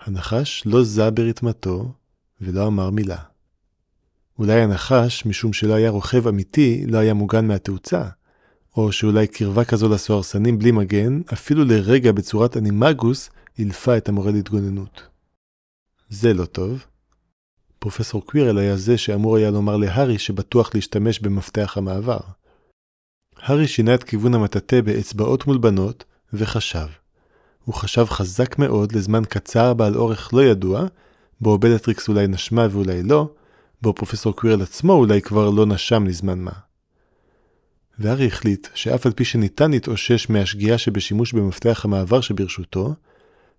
הנחש 0.00 0.62
לא 0.66 0.84
זע 0.84 1.10
ברתמתו 1.14 1.92
ולא 2.40 2.66
אמר 2.66 2.90
מילה. 2.90 3.18
אולי 4.38 4.60
הנחש, 4.60 5.26
משום 5.26 5.52
שלא 5.52 5.74
היה 5.74 5.90
רוכב 5.90 6.28
אמיתי, 6.28 6.84
לא 6.86 6.98
היה 6.98 7.14
מוגן 7.14 7.46
מהתאוצה, 7.46 8.08
או 8.76 8.92
שאולי 8.92 9.26
קרבה 9.26 9.64
כזו 9.64 9.88
לסוהרסנים 9.88 10.58
בלי 10.58 10.70
מגן, 10.70 11.20
אפילו 11.32 11.64
לרגע 11.64 12.12
בצורת 12.12 12.56
אנימגוס, 12.56 13.30
אילפה 13.58 13.96
את 13.96 14.08
המורה 14.08 14.30
להתגוננות. 14.30 15.02
זה 16.08 16.34
לא 16.34 16.44
טוב. 16.44 16.84
פרופסור 17.78 18.26
קווירל 18.26 18.58
היה 18.58 18.76
זה 18.76 18.98
שאמור 18.98 19.36
היה 19.36 19.50
לומר 19.50 19.76
להארי 19.76 20.18
שבטוח 20.18 20.74
להשתמש 20.74 21.20
במפתח 21.20 21.74
המעבר. 21.76 22.20
הארי 23.42 23.68
שינה 23.68 23.94
את 23.94 24.04
כיוון 24.04 24.34
המטאטא 24.34 24.80
באצבעות 24.80 25.46
מולבנות, 25.46 26.04
וחשב. 26.32 26.86
הוא 27.64 27.74
חשב 27.74 28.04
חזק 28.04 28.58
מאוד 28.58 28.92
לזמן 28.92 29.22
קצר 29.28 29.74
בעל 29.74 29.96
אורך 29.96 30.34
לא 30.34 30.44
ידוע, 30.44 30.86
בו 31.40 31.58
בלטריקס 31.58 32.08
אולי 32.08 32.26
נשמה 32.26 32.66
ואולי 32.70 33.02
לא, 33.02 33.30
בו 33.82 33.94
פרופסור 33.94 34.32
קווירל 34.36 34.62
עצמו 34.62 34.92
אולי 34.92 35.22
כבר 35.22 35.50
לא 35.50 35.66
נשם 35.66 36.06
לזמן 36.06 36.38
מה. 36.38 36.52
והארי 37.98 38.26
החליט 38.26 38.68
שאף 38.74 39.06
על 39.06 39.12
פי 39.12 39.24
שניתן 39.24 39.70
להתאושש 39.70 40.30
מהשגיאה 40.30 40.78
שבשימוש 40.78 41.32
במפתח 41.32 41.84
המעבר 41.84 42.20
שברשותו, 42.20 42.94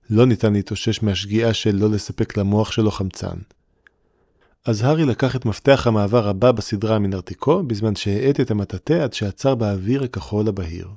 לא 0.09 0.25
ניתן 0.25 0.53
להתאושש 0.53 1.03
מהשגיאה 1.03 1.53
של 1.53 1.75
לא 1.75 1.89
לספק 1.89 2.37
למוח 2.37 2.71
שלו 2.71 2.91
חמצן. 2.91 3.37
אז 4.65 4.83
הארי 4.83 5.05
לקח 5.05 5.35
את 5.35 5.45
מפתח 5.45 5.87
המעבר 5.87 6.27
הבא 6.27 6.51
בסדרה 6.51 6.99
מנרתיקו, 6.99 7.63
בזמן 7.63 7.95
שהאט 7.95 8.39
את 8.39 8.51
המטאטא 8.51 8.93
עד 8.93 9.13
שעצר 9.13 9.55
באוויר 9.55 10.03
הכחול 10.03 10.47
הבהיר. 10.47 10.87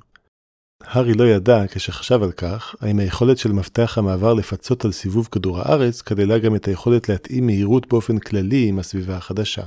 הארי 0.83 1.13
לא 1.13 1.23
ידע, 1.23 1.63
כשחשב 1.71 2.23
על 2.23 2.31
כך, 2.31 2.75
האם 2.81 2.99
היכולת 2.99 3.37
של 3.37 3.51
מפתח 3.51 3.97
המעבר 3.97 4.33
לפצות 4.33 4.85
על 4.85 4.91
סיבוב 4.91 5.27
כדור 5.31 5.59
הארץ 5.59 6.01
כללה 6.01 6.39
גם 6.39 6.55
את 6.55 6.67
היכולת 6.67 7.09
להתאים 7.09 7.45
מהירות 7.45 7.87
באופן 7.87 8.17
כללי 8.17 8.67
עם 8.67 8.79
הסביבה 8.79 9.17
החדשה. 9.17 9.63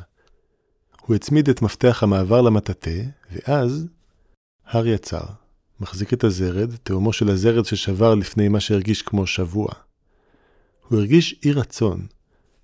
הוא 1.00 1.17
הצמיד 1.17 1.49
את 1.49 1.62
מפתח 1.62 2.03
המעבר 2.03 2.43
למטאטא, 2.43 3.03
ואז 3.33 3.87
הארי 4.67 4.95
עצר, 4.95 5.25
מחזיק 5.81 6.12
את 6.12 6.25
הזרד, 6.25 6.76
תאומו 6.83 7.12
של 7.12 7.29
הזרד 7.29 7.65
ששבר 7.65 8.15
לפני 8.15 8.49
מה 8.49 8.61
שהרגיש 8.61 9.03
כמו 9.03 9.26
שבוע. 9.26 9.69
הוא 10.88 10.99
הרגיש 10.99 11.41
אי 11.45 11.53
רצון. 11.53 12.07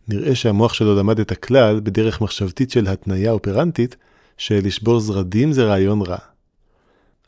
נראה 0.08 0.34
שהמוח 0.34 0.74
שלו 0.74 0.98
למד 0.98 1.20
את 1.20 1.32
הכלל 1.32 1.80
בדרך 1.80 2.20
מחשבתית 2.20 2.70
של 2.70 2.86
התניה 2.86 3.32
אופרנטית, 3.32 3.96
שלשבור 4.38 5.00
זרדים 5.00 5.52
זה 5.52 5.64
רעיון 5.64 6.02
רע. 6.02 6.18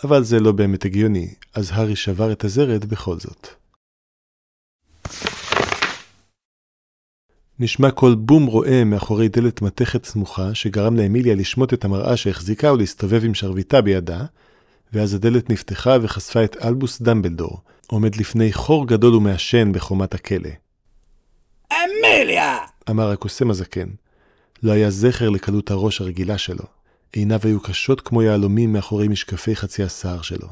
אבל 0.04 0.24
זה 0.24 0.40
לא 0.40 0.52
באמת 0.52 0.84
הגיוני, 0.84 1.34
אז 1.54 1.70
הארי 1.72 1.96
שבר 1.96 2.32
את 2.32 2.44
הזרד 2.44 2.84
בכל 2.84 3.16
זאת. 3.18 3.48
נשמע 7.58 7.90
קול 7.90 8.14
בום 8.14 8.46
רועם 8.46 8.90
מאחורי 8.90 9.28
דלת 9.28 9.62
מתכת 9.62 10.04
סמוכה, 10.04 10.54
שגרם 10.54 10.96
לאמיליה 10.96 11.34
לשמוט 11.34 11.74
את 11.74 11.84
המראה 11.84 12.16
שהחזיקה 12.16 12.72
ולהסתובב 12.72 13.24
עם 13.24 13.34
שרביטה 13.34 13.80
בידה, 13.80 14.24
ואז 14.92 15.14
הדלת 15.14 15.50
נפתחה 15.50 15.96
וחשפה 16.02 16.44
את 16.44 16.56
אלבוס 16.64 17.02
דמבלדור, 17.02 17.60
עומד 17.86 18.16
לפני 18.16 18.52
חור 18.52 18.86
גדול 18.86 19.14
ומעשן 19.14 19.72
בחומת 19.72 20.14
הכלא. 20.14 20.63
אמיליה! 21.72 22.58
אמר 22.90 23.10
הקוסם 23.10 23.50
הזקן. 23.50 23.88
לא 24.62 24.72
היה 24.72 24.90
זכר 24.90 25.28
לקלות 25.28 25.70
הראש 25.70 26.00
הרגילה 26.00 26.38
שלו. 26.38 26.64
עיניו 27.12 27.40
היו 27.44 27.60
קשות 27.60 28.00
כמו 28.00 28.22
יהלומים 28.22 28.72
מאחורי 28.72 29.08
משקפי 29.08 29.56
חצי 29.56 29.82
השיער 29.82 30.22
שלו. 30.22 30.48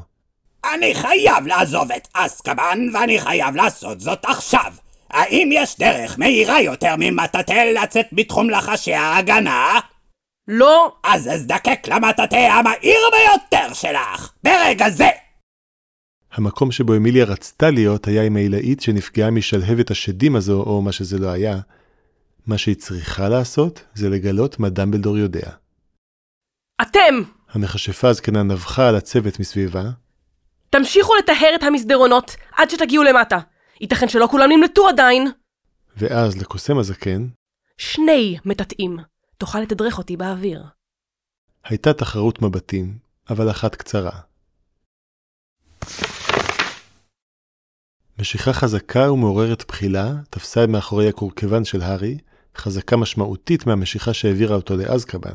אני 0.73 0.95
חייב 0.95 1.47
לעזוב 1.47 1.91
את 1.91 2.07
אסקבן, 2.13 2.79
ואני 2.93 3.19
חייב 3.19 3.55
לעשות 3.55 3.99
זאת 3.99 4.25
עכשיו. 4.25 4.73
האם 5.09 5.49
יש 5.51 5.77
דרך 5.79 6.19
מהירה 6.19 6.61
יותר 6.61 6.95
ממטאטא 6.97 7.71
לצאת 7.75 8.05
בתחום 8.13 8.49
לחשי 8.49 8.93
ההגנה? 8.93 9.79
לא, 10.47 10.95
אז 11.03 11.27
אזדקק 11.27 11.87
למטאטא 11.87 12.35
המהיר 12.35 12.99
ביותר 13.11 13.73
שלך, 13.73 14.31
ברגע 14.43 14.89
זה! 14.89 15.09
המקום 16.33 16.71
שבו 16.71 16.95
אמיליה 16.95 17.25
רצתה 17.25 17.71
להיות 17.71 18.07
היה 18.07 18.23
עם 18.23 18.35
העילאית 18.35 18.81
שנפגעה 18.81 19.31
משלהבת 19.31 19.91
השדים 19.91 20.35
הזו, 20.35 20.63
או 20.63 20.81
מה 20.81 20.91
שזה 20.91 21.17
לא 21.19 21.27
היה. 21.27 21.59
מה 22.47 22.57
שהיא 22.57 22.75
צריכה 22.75 23.29
לעשות, 23.29 23.83
זה 23.93 24.09
לגלות 24.09 24.59
מה 24.59 24.69
דמבלדור 24.69 25.17
יודע. 25.17 25.49
אתם! 26.81 27.21
המכשפה 27.49 28.09
הזקנה 28.09 28.43
נבחה 28.43 28.89
על 28.89 28.95
הצוות 28.95 29.39
מסביבה, 29.39 29.83
תמשיכו 30.69 31.15
לטהר 31.15 31.55
את 31.55 31.63
המסדרונות 31.63 32.35
עד 32.51 32.69
שתגיעו 32.69 33.03
למטה. 33.03 33.39
ייתכן 33.81 34.09
שלא 34.09 34.27
כולם 34.31 34.49
נמלטו 34.51 34.87
עדיין. 34.87 35.27
ואז 35.97 36.37
לקוסם 36.37 36.77
הזקן 36.77 37.27
שני 37.77 38.37
מטאטאים. 38.45 38.97
תוכל 39.37 39.59
לתדרך 39.59 39.97
אותי 39.97 40.17
באוויר. 40.17 40.63
הייתה 41.63 41.93
תחרות 41.93 42.41
מבטים, 42.41 42.97
אבל 43.29 43.49
אחת 43.49 43.75
קצרה. 43.75 44.19
משיכה 48.19 48.53
חזקה 48.53 49.11
ומעוררת 49.11 49.65
בחילה 49.67 50.13
תפסה 50.29 50.67
מאחורי 50.67 51.09
הקורקבן 51.09 51.65
של 51.65 51.81
הארי, 51.81 52.17
חזקה 52.57 52.97
משמעותית 52.97 53.67
מהמשיכה 53.67 54.13
שהעבירה 54.13 54.55
אותו 54.55 54.77
לאזקבן, 54.77 55.33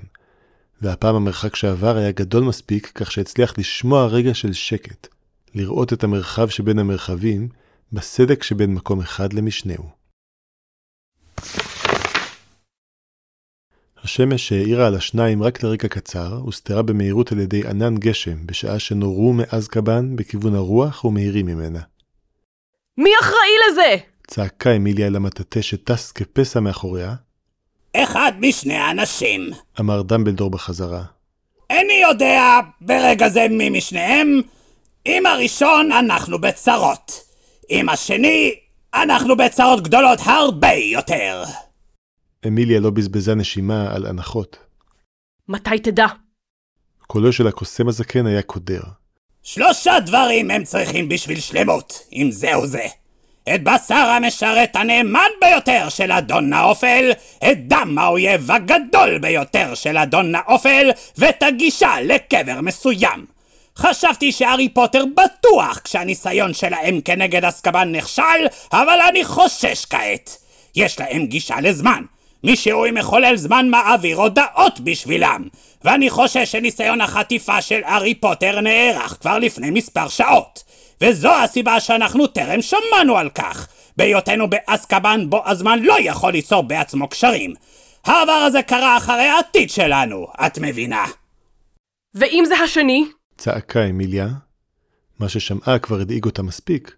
והפעם 0.82 1.14
המרחק 1.14 1.56
שעבר 1.56 1.96
היה 1.96 2.12
גדול 2.12 2.44
מספיק 2.44 2.92
כך 2.94 3.12
שהצליח 3.12 3.58
לשמוע 3.58 4.06
רגע 4.06 4.34
של 4.34 4.52
שקט, 4.52 5.08
לראות 5.54 5.92
את 5.92 6.04
המרחב 6.04 6.48
שבין 6.48 6.78
המרחבים, 6.78 7.48
בסדק 7.92 8.42
שבין 8.42 8.74
מקום 8.74 9.00
אחד 9.00 9.32
למשנהו. 9.32 9.84
השמש 14.02 14.48
שהאירה 14.48 14.86
על 14.86 14.94
השניים 14.94 15.42
רק 15.42 15.62
לרגע 15.62 15.88
קצר, 15.88 16.34
הוסתרה 16.34 16.82
במהירות 16.82 17.32
על 17.32 17.38
ידי 17.38 17.68
ענן 17.68 17.96
גשם, 17.96 18.46
בשעה 18.46 18.78
שנורו 18.78 19.32
מאזקבן 19.32 20.16
בכיוון 20.16 20.54
הרוח 20.54 21.04
ומהירים 21.04 21.46
ממנה. 21.46 21.80
מי 22.98 23.10
אחראי 23.20 23.50
לזה? 23.70 23.96
צעקה 24.26 24.76
אמיליה 24.76 25.06
אל 25.06 25.16
המטאטה 25.16 25.62
שטס 25.62 26.12
כפסע 26.12 26.60
מאחוריה, 26.60 27.14
אחד 27.96 28.32
משני 28.40 28.74
האנשים. 28.74 29.50
אמר 29.80 30.02
דמבלדור 30.02 30.50
בחזרה. 30.50 31.02
איני 31.70 32.02
יודע 32.02 32.60
ברגע 32.80 33.28
זה 33.28 33.46
מי 33.50 33.70
משניהם. 33.70 34.40
עם 35.04 35.26
הראשון 35.26 35.92
אנחנו 35.92 36.40
בצרות. 36.40 37.12
עם 37.68 37.88
השני 37.88 38.54
אנחנו 38.94 39.36
בצרות 39.36 39.82
גדולות 39.82 40.18
הרבה 40.22 40.72
יותר. 40.72 41.44
אמיליה 42.46 42.80
לא 42.80 42.90
בזבזה 42.90 43.34
נשימה 43.34 43.94
על 43.94 44.06
הנחות. 44.06 44.56
מתי 45.48 45.78
תדע? 45.78 46.06
קולו 47.06 47.32
של 47.32 47.46
הקוסם 47.46 47.88
הזקן 47.88 48.26
היה 48.26 48.42
קודר. 48.42 48.82
שלושה 49.54 50.00
דברים 50.00 50.50
הם 50.50 50.64
צריכים 50.64 51.08
בשביל 51.08 51.40
שלמות, 51.40 52.02
אם 52.12 52.28
זהו 52.30 52.66
זה. 52.66 52.86
את 53.54 53.62
בשר 53.62 53.94
המשרת 53.94 54.76
הנאמן 54.76 55.30
ביותר 55.40 55.88
של 55.88 56.12
אדון 56.12 56.52
האופל, 56.52 57.10
את 57.50 57.68
דם 57.68 57.98
האויב 57.98 58.50
הגדול 58.50 59.18
ביותר 59.18 59.74
של 59.74 59.98
אדון 59.98 60.34
האופל, 60.34 60.90
ואת 61.18 61.42
הגישה 61.42 62.00
לקבר 62.02 62.60
מסוים. 62.60 63.26
חשבתי 63.76 64.32
שהארי 64.32 64.68
פוטר 64.68 65.04
בטוח 65.16 65.78
כשהניסיון 65.84 66.54
שלהם 66.54 67.00
כנגד 67.00 67.44
אסקבן 67.44 67.92
נכשל, 67.92 68.46
אבל 68.72 68.98
אני 69.08 69.24
חושש 69.24 69.84
כעת. 69.84 70.36
יש 70.76 71.00
להם 71.00 71.26
גישה 71.26 71.60
לזמן. 71.60 72.02
מישהו 72.44 72.84
עם 72.84 72.94
מחולל 72.94 73.36
זמן 73.36 73.68
מעביר 73.68 74.16
הודעות 74.16 74.80
בשבילם. 74.80 75.48
ואני 75.84 76.10
חושש 76.10 76.52
שניסיון 76.52 77.00
החטיפה 77.00 77.62
של 77.62 77.80
הארי 77.84 78.14
פוטר 78.14 78.60
נערך 78.60 79.16
כבר 79.20 79.38
לפני 79.38 79.70
מספר 79.70 80.08
שעות. 80.08 80.64
וזו 81.00 81.34
הסיבה 81.34 81.80
שאנחנו 81.80 82.26
טרם 82.26 82.62
שמענו 82.62 83.18
על 83.18 83.30
כך, 83.30 83.68
בהיותנו 83.96 84.50
באסקבן 84.50 85.30
בו 85.30 85.42
הזמן 85.46 85.78
לא 85.82 85.96
יכול 86.00 86.32
ליצור 86.32 86.62
בעצמו 86.62 87.08
קשרים. 87.08 87.54
העבר 88.04 88.32
הזה 88.32 88.62
קרה 88.62 88.96
אחרי 88.96 89.28
העתיד 89.28 89.70
שלנו, 89.70 90.26
את 90.46 90.58
מבינה? 90.58 91.04
ואם 92.14 92.44
זה 92.48 92.54
השני? 92.58 93.06
צעקה 93.36 93.84
אמיליה. 93.84 94.28
מה 95.18 95.28
ששמעה 95.28 95.78
כבר 95.78 96.00
הדאיג 96.00 96.24
אותה 96.24 96.42
מספיק. 96.42 96.94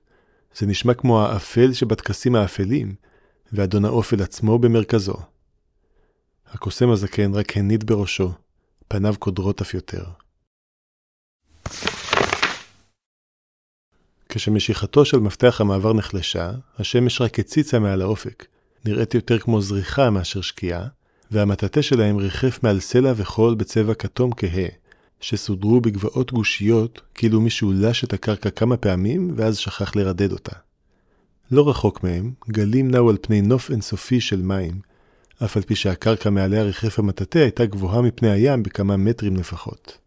זה 0.54 0.66
נשמע 0.66 0.94
כמו 0.94 1.22
האפל 1.22 1.72
שבטקסים 1.72 2.37
האפלים, 2.37 2.94
ואדון 3.52 3.85
האופל 3.85 4.22
עצמו 4.22 4.59
במרכזו. 4.59 5.14
הקוסם 6.52 6.90
הזקן 6.90 7.35
רק 7.35 7.57
הניד 7.57 7.87
בראשו, 7.87 8.33
פניו 8.92 9.14
קודרות 9.18 9.61
אף 9.61 9.74
יותר. 9.74 10.05
כשמשיכתו 14.29 15.05
של 15.05 15.16
מפתח 15.16 15.61
המעבר 15.61 15.92
נחלשה, 15.92 16.53
השמש 16.79 17.20
רק 17.20 17.38
הציצה 17.38 17.79
מעל 17.79 18.03
האופק, 18.03 18.46
נראית 18.85 19.14
יותר 19.14 19.38
כמו 19.38 19.62
זריחה 19.62 20.11
מאשר 20.11 20.40
שקיעה, 20.40 20.87
והמטאטה 21.31 21.83
שלהם 21.83 22.16
ריחף 22.16 22.62
מעל 22.62 22.81
סלע 22.81 23.12
וחול 23.16 23.55
בצבע 23.55 23.94
כתום 23.94 24.31
כהה, 24.37 24.68
שסודרו 25.20 25.81
בגבעות 25.81 26.33
גושיות, 26.33 27.00
כאילו 27.14 27.40
מישהו 27.40 27.72
לש 27.74 28.05
את 28.05 28.12
הקרקע 28.12 28.50
כמה 28.50 28.76
פעמים, 28.76 29.33
ואז 29.37 29.59
שכח 29.59 29.96
לרדד 29.96 30.33
אותה. 30.33 30.57
לא 31.50 31.68
רחוק 31.68 32.05
מהם, 32.05 32.33
גלים 32.48 32.90
נעו 32.90 33.11
על 33.11 33.16
פני 33.20 33.42
נוף 33.42 33.70
אינסופי 33.70 34.20
של 34.20 34.42
מים, 34.42 34.89
אף 35.44 35.57
על 35.57 35.62
פי 35.62 35.74
שהקרקע 35.74 36.31
מעליה 36.31 36.62
ריחף 36.62 36.98
המטאטה 36.98 37.38
הייתה 37.38 37.66
גבוהה 37.66 38.03
מפני 38.03 38.31
הים 38.31 38.62
בכמה 38.62 38.96
מטרים 38.96 39.37
לפחות. 39.37 39.98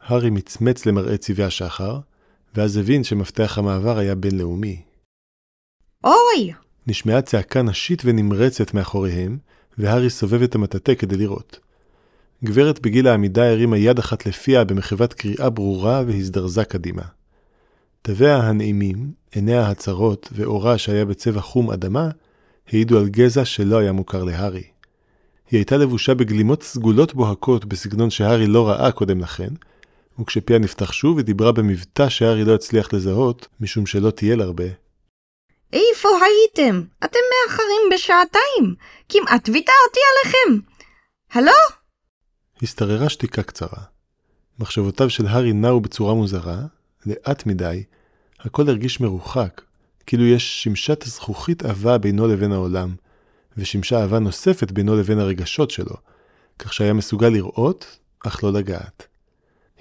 הארי 0.00 0.30
מצמץ 0.30 0.86
למראה 0.86 1.16
צבעי 1.16 1.46
השחר, 1.46 1.98
ואז 2.54 2.76
הבין 2.76 3.04
שמפתח 3.04 3.58
המעבר 3.58 3.98
היה 3.98 4.14
בינלאומי. 4.14 4.82
אוי! 6.04 6.52
נשמעה 6.86 7.22
צעקה 7.22 7.62
נשית 7.62 8.02
ונמרצת 8.04 8.74
מאחוריהם, 8.74 9.38
והארי 9.78 10.10
סובב 10.10 10.42
את 10.42 10.54
המטאטה 10.54 10.94
כדי 10.94 11.16
לראות. 11.16 11.58
גברת 12.44 12.80
בגיל 12.80 13.08
העמידה 13.08 13.50
הרימה 13.50 13.78
יד 13.78 13.98
אחת 13.98 14.26
לפיה 14.26 14.64
במחוות 14.64 15.14
קריאה 15.14 15.50
ברורה 15.50 16.02
והזדרזה 16.06 16.64
קדימה. 16.64 17.02
תוויה 18.02 18.36
הנעימים, 18.36 19.12
עיניה 19.32 19.68
הצרות 19.68 20.28
ואורה 20.32 20.78
שהיה 20.78 21.04
בצבע 21.04 21.40
חום 21.40 21.70
אדמה, 21.70 22.10
העידו 22.72 22.98
על 22.98 23.08
גזע 23.08 23.44
שלא 23.44 23.78
היה 23.78 23.92
מוכר 23.92 24.24
להארי. 24.24 24.64
היא 25.50 25.58
הייתה 25.58 25.76
לבושה 25.76 26.14
בגלימות 26.14 26.62
סגולות 26.62 27.14
בוהקות 27.14 27.64
בסגנון 27.64 28.10
שהארי 28.10 28.46
לא 28.46 28.68
ראה 28.68 28.92
קודם 28.92 29.20
לכן, 29.20 29.48
וכשפיה 30.20 30.58
נפתח 30.58 30.92
שוב 30.92 31.18
היא 31.18 31.24
דיברה 31.24 31.52
במבטא 31.52 32.08
שהארי 32.08 32.44
לא 32.44 32.54
הצליח 32.54 32.92
לזהות, 32.92 33.48
משום 33.60 33.86
שלא 33.86 34.10
טייל 34.10 34.40
הרבה. 34.40 34.64
איפה 35.72 36.08
הייתם? 36.08 36.82
אתם 37.04 37.18
מאחרים 37.30 37.80
בשעתיים. 37.94 38.74
כמעט 39.08 39.48
ויתרתי 39.48 40.00
עליכם. 40.12 40.60
הלו? 41.32 41.52
השתררה 42.62 43.08
שתיקה 43.08 43.42
קצרה. 43.42 43.82
מחשבותיו 44.58 45.10
של 45.10 45.26
הארי 45.26 45.52
נעו 45.52 45.80
בצורה 45.80 46.14
מוזרה, 46.14 46.58
לאט 47.06 47.46
מדי, 47.46 47.84
הכל 48.40 48.68
הרגיש 48.68 49.00
מרוחק, 49.00 49.62
כאילו 50.08 50.26
יש 50.26 50.62
שמשת 50.62 51.04
זכוכית 51.06 51.64
עבה 51.64 51.98
בינו 51.98 52.28
לבין 52.28 52.52
העולם, 52.52 52.94
ושמשה 53.56 54.02
עבה 54.02 54.18
נוספת 54.18 54.70
בינו 54.70 54.96
לבין 54.96 55.18
הרגשות 55.18 55.70
שלו, 55.70 55.94
כך 56.58 56.72
שהיה 56.72 56.92
מסוגל 56.92 57.28
לראות, 57.28 57.98
אך 58.26 58.44
לא 58.44 58.52
לגעת. 58.52 59.06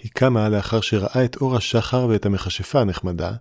היא 0.04 0.12
קמה 0.14 0.50
לאחר 0.50 0.82
שראה 0.82 1.26
את 1.26 1.36
אור 1.36 1.56
השחר 1.56 2.06
ואת 2.10 2.26
המכשפה 2.26 2.82
הנחמדה, 2.82 3.32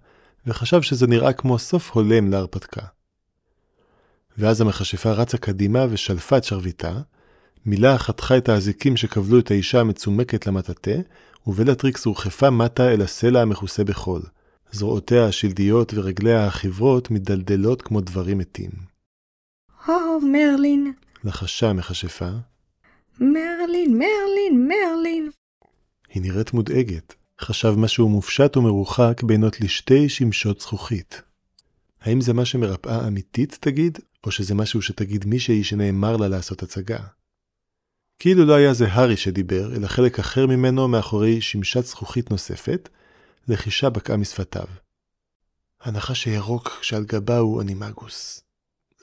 וחשב 0.46 0.82
שזה 0.82 1.06
נראה 1.06 1.32
כמו 1.32 1.58
סוף 1.58 1.90
הולם 1.90 2.30
להרפתקה. 2.30 2.82
ואז 4.38 4.60
המכשפה 4.60 5.12
רצה 5.12 5.38
קדימה 5.38 5.86
ושלפה 5.90 6.36
את 6.36 6.44
שרביטה, 6.44 7.00
מילה 7.66 7.98
חתכה 7.98 8.36
את 8.36 8.48
האזיקים 8.48 8.96
שכבלו 8.96 9.38
את 9.38 9.50
האישה 9.50 9.80
המצומקת 9.80 10.46
למטאטה, 10.46 10.96
ובלטריקס 11.46 12.04
הורחפה 12.04 12.50
מטה 12.50 12.92
אל 12.92 13.02
הסלע 13.02 13.42
המכוסה 13.42 13.84
בחול. 13.84 14.22
זרועותיה 14.72 15.26
השלדיות 15.26 15.94
ורגליה 15.94 16.46
החיוורות 16.46 17.10
מדלדלות 17.10 17.82
כמו 17.82 18.00
דברים 18.00 18.38
מתים. 18.38 18.70
הו, 19.86 20.20
מרלין, 20.20 20.92
לחשה 21.24 21.70
המכשפה, 21.70 22.30
מרלין, 23.20 23.98
מרלין, 23.98 24.68
מרלין. 24.68 25.30
היא 26.08 26.22
נראית 26.22 26.52
מודאגת. 26.52 27.14
חשב 27.40 27.74
משהו 27.76 28.08
מופשט 28.08 28.56
ומרוחק 28.56 29.22
בינות 29.22 29.60
לשתי 29.60 30.08
שמשות 30.08 30.60
זכוכית. 30.60 31.22
האם 32.00 32.20
זה 32.20 32.32
מה 32.32 32.44
שמרפאה 32.44 33.06
אמיתית 33.06 33.58
תגיד, 33.60 33.98
או 34.26 34.30
שזה 34.30 34.54
משהו 34.54 34.82
שתגיד 34.82 35.24
מישהי 35.24 35.64
שנאמר 35.64 36.16
לה 36.16 36.28
לעשות 36.28 36.62
הצגה? 36.62 36.98
כאילו 38.18 38.44
לא 38.44 38.54
היה 38.54 38.74
זה 38.74 38.88
הארי 38.88 39.16
שדיבר, 39.16 39.76
אלא 39.76 39.86
חלק 39.86 40.18
אחר 40.18 40.46
ממנו 40.46 40.88
מאחורי 40.88 41.40
שמשת 41.40 41.84
זכוכית 41.84 42.30
נוספת, 42.30 42.88
לחישה 43.48 43.90
בקעה 43.90 44.16
משפתיו. 44.16 44.66
הנחש 45.80 46.24
הירוק 46.24 46.78
שעל 46.82 47.04
גבה 47.04 47.38
הוא 47.38 47.62
אנימגוס. 47.62 48.42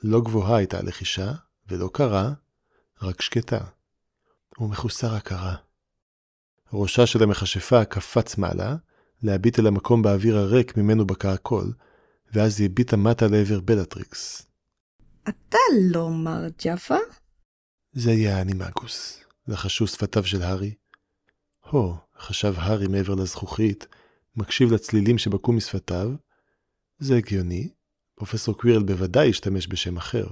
לא 0.02 0.20
גבוהה 0.20 0.56
הייתה 0.56 0.78
הלחישה, 0.78 1.32
ולא 1.68 1.90
קרה, 1.92 2.32
רק 3.02 3.22
שקטה. 3.22 3.60
ומחוסר 4.58 5.14
הכרה. 5.14 5.56
ראשה 6.72 7.06
של 7.06 7.22
המכשפה 7.22 7.84
קפץ 7.84 8.38
מעלה, 8.38 8.76
להביט 9.22 9.58
אל 9.58 9.66
המקום 9.66 10.02
באוויר 10.02 10.38
הריק 10.38 10.76
ממנו 10.76 11.06
בקע 11.06 11.32
הכל, 11.32 11.66
ואז 12.32 12.60
היא 12.60 12.68
הביטה 12.68 12.96
מטה 12.96 13.26
לעבר 13.26 13.60
בלטריקס. 13.60 14.46
אתה 15.28 15.58
לא 15.90 16.10
מר 16.10 16.48
ג'פה? 16.64 16.98
זה 17.92 18.10
היה 18.10 18.38
האנימגוס, 18.38 19.20
לחשו 19.48 19.86
שפתיו 19.86 20.24
של 20.24 20.42
הארי. 20.42 20.74
הו, 21.70 21.96
חשב 22.18 22.54
הארי 22.56 22.86
מעבר 22.86 23.14
לזכוכית, 23.14 23.86
מקשיב 24.36 24.72
לצלילים 24.72 25.18
שבקעו 25.18 25.52
משפתיו. 25.52 26.10
זה 26.98 27.16
הגיוני, 27.16 27.68
פרופסור 28.14 28.58
קווירל 28.58 28.82
בוודאי 28.82 29.30
השתמש 29.30 29.68
בשם 29.68 29.96
אחר. 29.96 30.26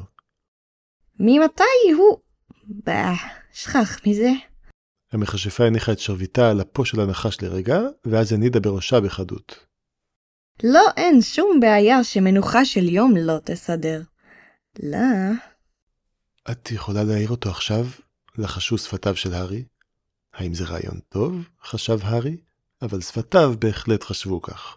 ממתי 1.20 1.92
הוא... 1.96 2.18
bah, 2.86 3.18
שכח 3.52 4.00
מזה. 4.06 4.30
המכשפה 5.12 5.64
הניחה 5.64 5.92
את 5.92 5.98
שרביטה 5.98 6.50
על 6.50 6.60
אפו 6.60 6.84
של 6.84 7.00
הנחש 7.00 7.42
לרגע, 7.42 7.78
ואז 8.04 8.32
הנידה 8.32 8.60
בראשה 8.60 9.00
בחדות. 9.00 9.66
לא, 10.64 10.82
אין 10.96 11.22
שום 11.22 11.60
בעיה 11.60 12.04
שמנוחה 12.04 12.64
של 12.64 12.88
יום 12.88 13.16
לא 13.16 13.38
תסדר. 13.44 14.02
לא, 14.82 14.98
את 16.50 16.70
יכולה 16.70 17.04
להעיר 17.04 17.30
אותו 17.30 17.50
עכשיו? 17.50 17.86
לחשו 18.38 18.78
שפתיו 18.78 19.16
של 19.16 19.34
הארי. 19.34 19.64
האם 20.34 20.54
זה 20.54 20.64
רעיון 20.64 21.00
טוב? 21.08 21.48
חשב 21.64 21.98
הארי, 22.02 22.36
אבל 22.82 23.00
שפתיו 23.00 23.54
בהחלט 23.58 24.04
חשבו 24.04 24.42
כך. 24.42 24.76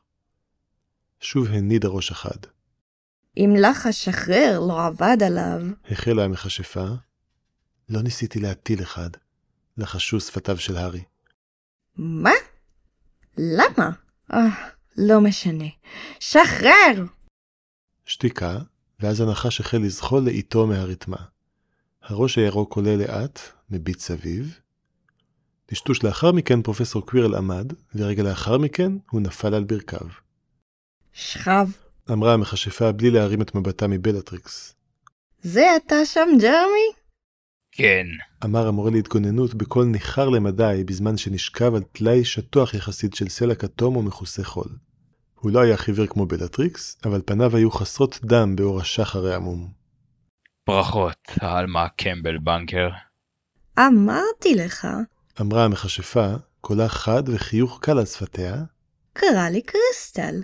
שוב 1.19 1.47
הנידה 1.47 1.87
ראש 1.87 2.11
אחד. 2.11 2.37
אם 3.37 3.53
לך 3.61 3.85
השחרר 3.85 4.59
לא 4.67 4.85
עבד 4.85 5.17
עליו, 5.25 5.61
החלה 5.91 6.23
המכשפה. 6.23 6.85
לא 7.89 8.01
ניסיתי 8.01 8.39
להטיל 8.39 8.81
אחד. 8.83 9.09
לחשו 9.77 10.19
שפתיו 10.19 10.57
של 10.57 10.77
הארי. 10.77 11.03
מה? 11.95 12.31
למה? 13.37 13.89
אה, 14.33 14.71
לא 14.97 15.21
משנה. 15.21 15.65
שחרר! 16.19 17.05
שתיקה, 18.05 18.57
ואז 18.99 19.21
הנחש 19.21 19.61
החל 19.61 19.77
לזחול 19.77 20.23
לאיטו 20.23 20.67
מהרתמה. 20.67 21.17
הראש 22.01 22.37
הירוק 22.37 22.75
עולה 22.75 22.95
לאט, 22.95 23.39
מביט 23.69 23.99
סביב. 23.99 24.59
טשטוש 25.65 26.03
לאחר 26.03 26.31
מכן 26.31 26.61
פרופסור 26.61 27.05
קווירל 27.05 27.35
עמד, 27.35 27.73
ורגע 27.95 28.23
לאחר 28.23 28.57
מכן 28.57 28.91
הוא 29.11 29.21
נפל 29.21 29.53
על 29.53 29.63
ברכיו. 29.63 30.07
שכב. 31.13 31.67
אמרה 32.11 32.33
המכשפה 32.33 32.91
בלי 32.91 33.11
להרים 33.11 33.41
את 33.41 33.55
מבטה 33.55 33.87
מבלטריקס. 33.87 34.75
זה 35.41 35.75
אתה 35.75 36.05
שם, 36.05 36.27
ג'רמי? 36.41 36.91
כן. 37.71 38.05
אמר 38.45 38.67
המורה 38.67 38.91
להתגוננות 38.91 39.53
בקול 39.53 39.85
ניחר 39.85 40.29
למדי 40.29 40.83
בזמן 40.85 41.17
שנשכב 41.17 41.75
על 41.75 41.83
טלאי 41.83 42.25
שטוח 42.25 42.73
יחסית 42.73 43.13
של 43.13 43.29
סלע 43.29 43.55
כתום 43.55 43.97
ומכוסה 43.97 44.43
חול. 44.43 44.67
הוא 45.35 45.51
לא 45.51 45.59
היה 45.59 45.77
חיוור 45.77 46.05
כמו 46.05 46.25
בלטריקס, 46.25 46.97
אבל 47.05 47.21
פניו 47.25 47.55
היו 47.55 47.71
חסרות 47.71 48.19
דם 48.23 48.55
באור 48.55 48.81
השחר 48.81 49.27
העמום. 49.27 49.67
ברכות, 50.67 51.31
עלמה 51.39 51.87
קמבל 51.89 52.37
בנקר. 52.37 52.89
אמרתי 53.79 54.55
לך, 54.55 54.87
אמרה 55.41 55.65
המכשפה, 55.65 56.27
קולה 56.61 56.89
חד 56.89 57.23
וחיוך 57.27 57.79
קל 57.81 57.99
על 57.99 58.05
שפתיה, 58.05 58.55
קרא 59.13 59.49
לי 59.49 59.61
קריסטל. 59.61 60.35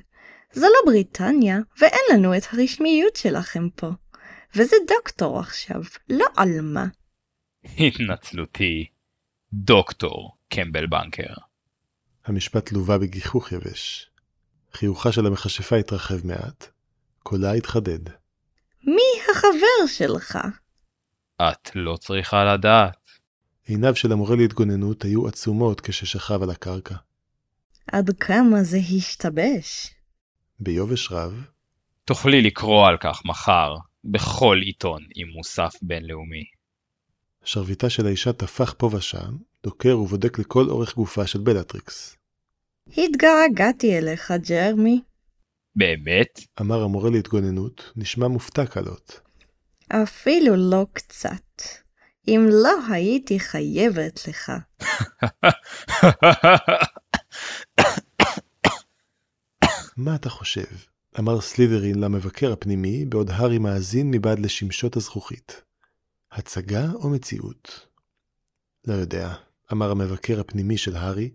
זה 0.51 0.65
לא 0.65 0.91
בריטניה, 0.91 1.57
ואין 1.81 2.01
לנו 2.13 2.37
את 2.37 2.43
הרשמיות 2.51 3.15
שלכם 3.15 3.69
פה. 3.69 3.89
וזה 4.55 4.75
דוקטור 4.87 5.39
עכשיו, 5.39 5.81
לא 6.09 6.25
עלמה. 6.35 6.85
התנצלותי, 7.77 8.85
דוקטור 9.53 10.37
קמבל 10.49 10.87
בנקר. 10.87 11.33
המשפט 12.25 12.71
לווה 12.71 12.97
בגיחוך 12.97 13.51
יבש. 13.51 14.09
חיוכה 14.73 15.11
של 15.11 15.25
המכשפה 15.25 15.75
התרחב 15.75 16.27
מעט, 16.27 16.67
קולה 17.23 17.51
התחדד. 17.51 18.09
מי 18.83 19.21
החבר 19.31 19.87
שלך? 19.87 20.39
את 21.41 21.71
לא 21.75 21.97
צריכה 21.97 22.53
לדעת. 22.53 23.00
עיניו 23.65 23.95
של 23.95 24.11
המורה 24.11 24.35
להתגוננות 24.35 25.03
היו 25.03 25.27
עצומות 25.27 25.81
כששכב 25.81 26.43
על 26.43 26.49
הקרקע. 26.49 26.95
עד 27.87 28.09
כמה 28.19 28.63
זה 28.63 28.77
השתבש? 28.77 29.87
ביובש 30.59 31.11
רב, 31.11 31.43
תוכלי 32.05 32.41
לקרוא 32.41 32.87
על 32.87 32.97
כך 32.97 33.21
מחר, 33.25 33.75
בכל 34.03 34.59
עיתון 34.63 35.03
עם 35.15 35.27
מוסף 35.27 35.75
בינלאומי. 35.81 36.43
שרביטה 37.43 37.89
של 37.89 38.07
האישה 38.07 38.33
טפח 38.33 38.73
פה 38.77 38.89
ושם, 38.93 39.37
דוקר 39.63 39.99
ובודק 39.99 40.39
לכל 40.39 40.69
אורך 40.69 40.95
גופה 40.95 41.27
של 41.27 41.39
בלטריקס. 41.39 42.17
התגעגעתי 42.97 43.97
אליך, 43.97 44.33
ג'רמי. 44.49 45.01
באמת? 45.75 46.39
אמר 46.61 46.83
המורה 46.83 47.09
להתגוננות, 47.09 47.91
נשמע 47.95 48.27
מופתע 48.27 48.65
קלות. 48.65 49.19
אפילו 49.87 50.55
לא 50.55 50.85
קצת. 50.93 51.61
אם 52.27 52.45
לא 52.51 52.75
הייתי 52.91 53.39
חייבת 53.39 54.27
לך. 54.27 54.51
מה 59.97 60.15
אתה 60.15 60.29
חושב? 60.29 60.65
אמר 61.19 61.41
סליברין 61.41 61.99
למבקר 61.99 62.51
הפנימי, 62.51 63.05
בעוד 63.05 63.29
הארי 63.29 63.57
מאזין 63.57 64.11
מבעד 64.11 64.39
לשמשות 64.39 64.97
הזכוכית. 64.97 65.61
הצגה 66.31 66.91
או 66.93 67.09
מציאות? 67.09 67.87
לא 68.87 68.93
יודע, 68.93 69.33
אמר 69.71 69.91
המבקר 69.91 70.39
הפנימי 70.39 70.77
של 70.77 70.95
הארי, 70.95 71.31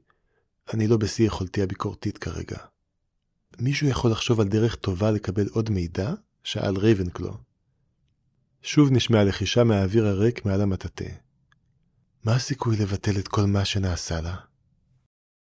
אני 0.74 0.86
לא 0.86 0.96
בשיא 0.96 1.26
יכולתי 1.26 1.62
הביקורתית 1.62 2.18
כרגע. 2.18 2.58
מישהו 3.60 3.88
יכול 3.88 4.10
לחשוב 4.10 4.40
על 4.40 4.48
דרך 4.48 4.74
טובה 4.74 5.10
לקבל 5.10 5.48
עוד 5.48 5.70
מידע? 5.70 6.12
שאל 6.44 6.76
רייבנקלו. 6.76 7.45
שוב 8.66 8.88
נשמעה 8.92 9.24
לחישה 9.24 9.64
מהאוויר 9.64 10.06
הריק 10.06 10.44
מעל 10.44 10.60
המטאטה. 10.60 11.04
מה 12.24 12.34
הסיכוי 12.34 12.76
לבטל 12.76 13.18
את 13.18 13.28
כל 13.28 13.42
מה 13.42 13.64
שנעשה 13.64 14.20
לה? 14.20 14.34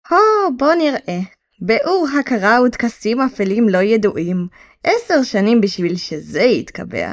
הו, 0.08 0.56
בוא 0.58 0.74
נראה. 0.74 1.20
ביאור 1.60 2.06
הכרה 2.20 2.62
וטקסים 2.62 3.20
אפלים 3.20 3.68
לא 3.68 3.78
ידועים. 3.78 4.46
עשר 4.84 5.22
שנים 5.22 5.60
בשביל 5.60 5.96
שזה 5.96 6.40
יתקבע, 6.40 7.12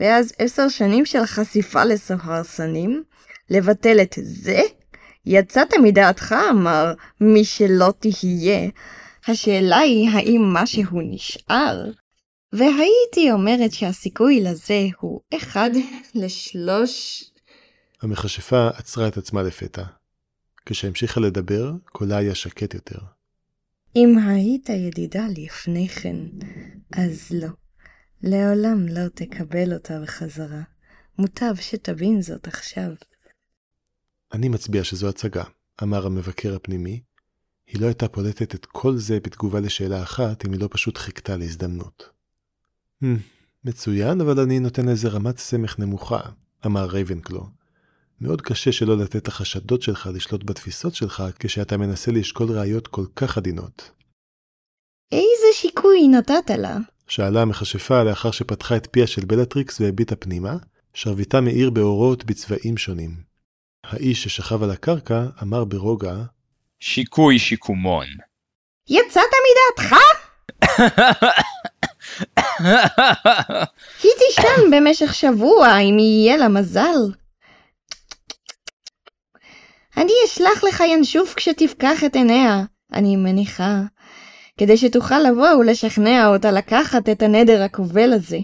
ואז 0.00 0.32
עשר 0.38 0.68
שנים 0.68 1.06
של 1.06 1.26
חשיפה 1.26 1.84
לסוהרסנים. 1.84 3.02
לבטל 3.50 4.00
את 4.02 4.18
זה? 4.22 4.60
יצאת 5.26 5.74
מדעתך, 5.82 6.34
אמר 6.50 6.92
מי 7.20 7.44
שלא 7.44 7.92
תהיה. 7.98 8.70
השאלה 9.28 9.78
היא 9.78 10.10
האם 10.10 10.42
משהו 10.52 11.00
נשאר? 11.10 11.84
והייתי 12.58 13.32
אומרת 13.32 13.72
שהסיכוי 13.72 14.40
לזה 14.40 14.86
הוא 15.00 15.20
אחד 15.34 15.70
לשלוש... 16.14 17.24
המכשפה 18.02 18.68
עצרה 18.68 19.08
את 19.08 19.16
עצמה 19.16 19.42
לפתע. 19.42 19.82
כשהמשיכה 20.66 21.20
לדבר, 21.20 21.72
קולה 21.84 22.16
היה 22.16 22.34
שקט 22.34 22.74
יותר. 22.74 22.98
אם 23.96 24.18
היית 24.18 24.68
ידידה 24.68 25.26
לפני 25.36 25.88
כן, 25.88 26.16
אז 26.92 27.30
לא. 27.32 27.48
לעולם 28.22 28.88
לא 28.88 29.08
תקבל 29.08 29.74
אותה 29.74 30.00
בחזרה. 30.00 30.62
מוטב 31.18 31.54
שתבין 31.60 32.22
זאת 32.22 32.46
עכשיו. 32.46 32.90
אני 34.32 34.48
מצביע 34.48 34.84
שזו 34.84 35.08
הצגה, 35.08 35.44
אמר 35.82 36.06
המבקר 36.06 36.54
הפנימי. 36.54 37.02
היא 37.66 37.80
לא 37.80 37.86
הייתה 37.86 38.08
פולטת 38.08 38.54
את 38.54 38.66
כל 38.66 38.96
זה 38.96 39.20
בתגובה 39.20 39.60
לשאלה 39.60 40.02
אחת, 40.02 40.46
אם 40.46 40.52
היא 40.52 40.60
לא 40.60 40.68
פשוט 40.70 40.98
חיכתה 40.98 41.36
להזדמנות. 41.36 42.13
מצוין, 43.64 44.20
אבל 44.20 44.40
אני 44.40 44.58
נותן 44.58 44.86
לזה 44.86 45.08
רמת 45.08 45.38
סמך 45.38 45.78
נמוכה, 45.78 46.20
אמר 46.66 46.84
רייבנקלו. 46.84 47.46
מאוד 48.20 48.42
קשה 48.42 48.72
שלא 48.72 48.98
לתת 48.98 49.28
לחשדות 49.28 49.82
שלך 49.82 50.08
לשלוט 50.14 50.44
בתפיסות 50.44 50.94
שלך 50.94 51.24
כשאתה 51.38 51.76
מנסה 51.76 52.12
לשקול 52.12 52.50
ראיות 52.50 52.86
כל 52.86 53.04
כך 53.16 53.38
עדינות. 53.38 53.90
איזה 55.12 55.46
שיקוי 55.52 56.08
נתת 56.08 56.50
לה? 56.58 56.76
שאלה 57.08 57.42
המכשפה 57.42 58.02
לאחר 58.02 58.30
שפתחה 58.30 58.76
את 58.76 58.88
פיה 58.90 59.06
של 59.06 59.24
בלטריקס 59.24 59.80
והביטה 59.80 60.16
פנימה, 60.16 60.56
שרביטה 60.94 61.40
מאיר 61.40 61.70
באורות 61.70 62.24
בצבעים 62.24 62.76
שונים. 62.76 63.10
האיש 63.84 64.22
ששכב 64.22 64.62
על 64.62 64.70
הקרקע 64.70 65.26
אמר 65.42 65.64
ברוגע, 65.64 66.16
שיקוי 66.80 67.38
שיקומון. 67.38 68.06
יצאת 68.88 69.30
מדעתך? 69.46 69.96
היא 74.02 74.12
תישן 74.18 74.70
במשך 74.70 75.14
שבוע 75.14 75.78
אם 75.78 75.98
יהיה 75.98 76.36
לה 76.36 76.48
מזל. 76.48 76.98
אני 79.96 80.12
אשלח 80.24 80.64
לך 80.64 80.80
ינשוף 80.80 81.34
כשתפקח 81.34 82.04
את 82.04 82.16
עיניה, 82.16 82.64
אני 82.92 83.16
מניחה, 83.16 83.80
כדי 84.58 84.76
שתוכל 84.76 85.18
לבוא 85.18 85.54
ולשכנע 85.58 86.28
אותה 86.28 86.50
לקחת 86.50 87.08
את 87.08 87.22
הנדר 87.22 87.62
הכובל 87.62 88.12
הזה. 88.12 88.38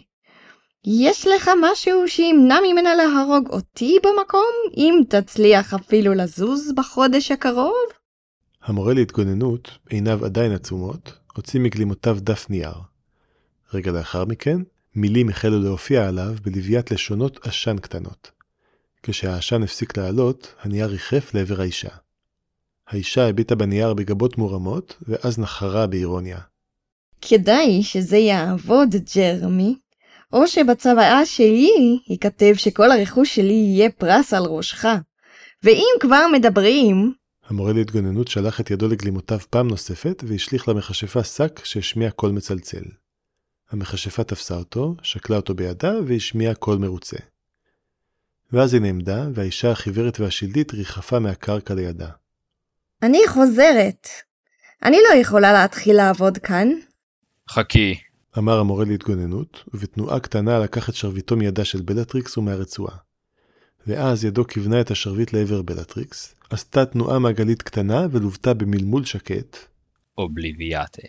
יש 0.87 1.27
לך 1.27 1.51
משהו 1.61 2.09
שימנע 2.09 2.59
ממנה 2.69 2.95
להרוג 2.95 3.49
אותי 3.49 3.99
במקום, 4.03 4.53
אם 4.77 5.01
תצליח 5.09 5.75
אפילו 5.75 6.15
לזוז 6.15 6.73
בחודש 6.77 7.31
הקרוב? 7.31 7.75
המורה 8.63 8.95
להתגוננות, 8.95 9.71
עיניו 9.89 10.25
עדיין 10.25 10.53
עצומות, 10.53 11.13
הוציא 11.37 11.61
מגלימותיו 11.61 12.19
דף 12.21 12.51
נייר. 12.51 12.90
רגע 13.75 13.93
לאחר 13.93 14.25
מכן, 14.25 14.61
מילים 14.95 15.29
החלו 15.29 15.63
להופיע 15.63 16.09
עליו 16.09 16.35
בלוויית 16.43 16.91
לשונות 16.91 17.47
עשן 17.47 17.77
קטנות. 17.79 18.31
כשהעשן 19.03 19.63
הפסיק 19.63 19.99
לעלות, 19.99 20.55
הנייר 20.61 20.87
ריחף 20.87 21.35
לעבר 21.35 21.61
האישה. 21.61 21.89
האישה 22.89 23.29
הביטה 23.29 23.55
בנייר 23.55 23.95
בגבות 23.95 24.39
מורמות, 24.39 24.97
ואז 25.09 25.39
נחרה 25.39 25.87
באירוניה. 25.87 26.39
כדאי 27.21 27.83
שזה 27.83 28.17
יעבוד, 28.17 28.95
ג'רמי. 29.17 29.77
או 30.33 30.47
שבצוואה 30.47 31.27
שלי 31.27 31.99
ייכתב 32.09 32.55
שכל 32.55 32.91
הרכוש 32.91 33.35
שלי 33.35 33.53
יהיה 33.53 33.91
פרס 33.91 34.35
על 34.35 34.45
ראשך. 34.45 34.85
ואם 35.63 35.93
כבר 36.01 36.27
מדברים, 36.33 37.13
המורה 37.49 37.73
להתגוננות 37.73 38.29
שלח 38.29 38.61
את 38.61 38.71
ידו 38.71 38.89
לגלימותיו 38.89 39.39
פעם 39.51 39.69
נוספת 39.69 40.25
והשליך 40.27 40.69
למכשפה 40.69 41.25
שק 41.25 41.61
שהשמיע 41.65 42.11
קול 42.11 42.31
מצלצל. 42.31 42.83
המכשפה 43.71 44.25
תפסה 44.25 44.55
אותו, 44.55 44.95
שקלה 45.03 45.37
אותו 45.37 45.55
בידה 45.55 45.93
והשמיעה 46.07 46.55
קול 46.55 46.79
מרוצה. 46.79 47.17
ואז 48.53 48.75
היא 48.75 48.83
נעמדה, 48.83 49.27
והאישה 49.35 49.71
החיוורת 49.71 50.21
והשלדית 50.21 50.75
ריחפה 50.75 51.19
מהקרקע 51.19 51.75
לידה. 51.75 52.09
אני 53.03 53.19
חוזרת. 53.29 54.09
אני 54.83 54.97
לא 55.09 55.15
יכולה 55.21 55.53
להתחיל 55.53 55.97
לעבוד 55.97 56.39
כאן. 56.39 56.69
חכי, 57.51 57.95
אמר 58.39 58.59
המורה 58.59 58.85
להתגוננות, 58.85 59.65
ובתנועה 59.75 60.21
קטנה 60.21 60.59
לקח 60.59 60.89
את 60.89 60.95
שרביטו 60.95 61.37
מידה 61.37 61.65
של 61.65 61.83
בלטריקס 61.83 62.39
ומהרצועה. 62.39 62.97
ואז 63.87 64.25
ידו 64.25 64.47
כיוונה 64.47 64.81
את 64.81 64.91
השרביט 64.91 65.33
לעבר 65.33 65.63
בלטריקס, 65.63 66.35
עשתה 66.51 66.87
תנועה 66.87 67.19
מעגלית 67.19 67.63
קטנה 67.63 68.07
ולוותה 68.11 68.55
במלמול 68.55 69.05
שקט, 69.05 69.57
אובליביאטה. 70.19 71.03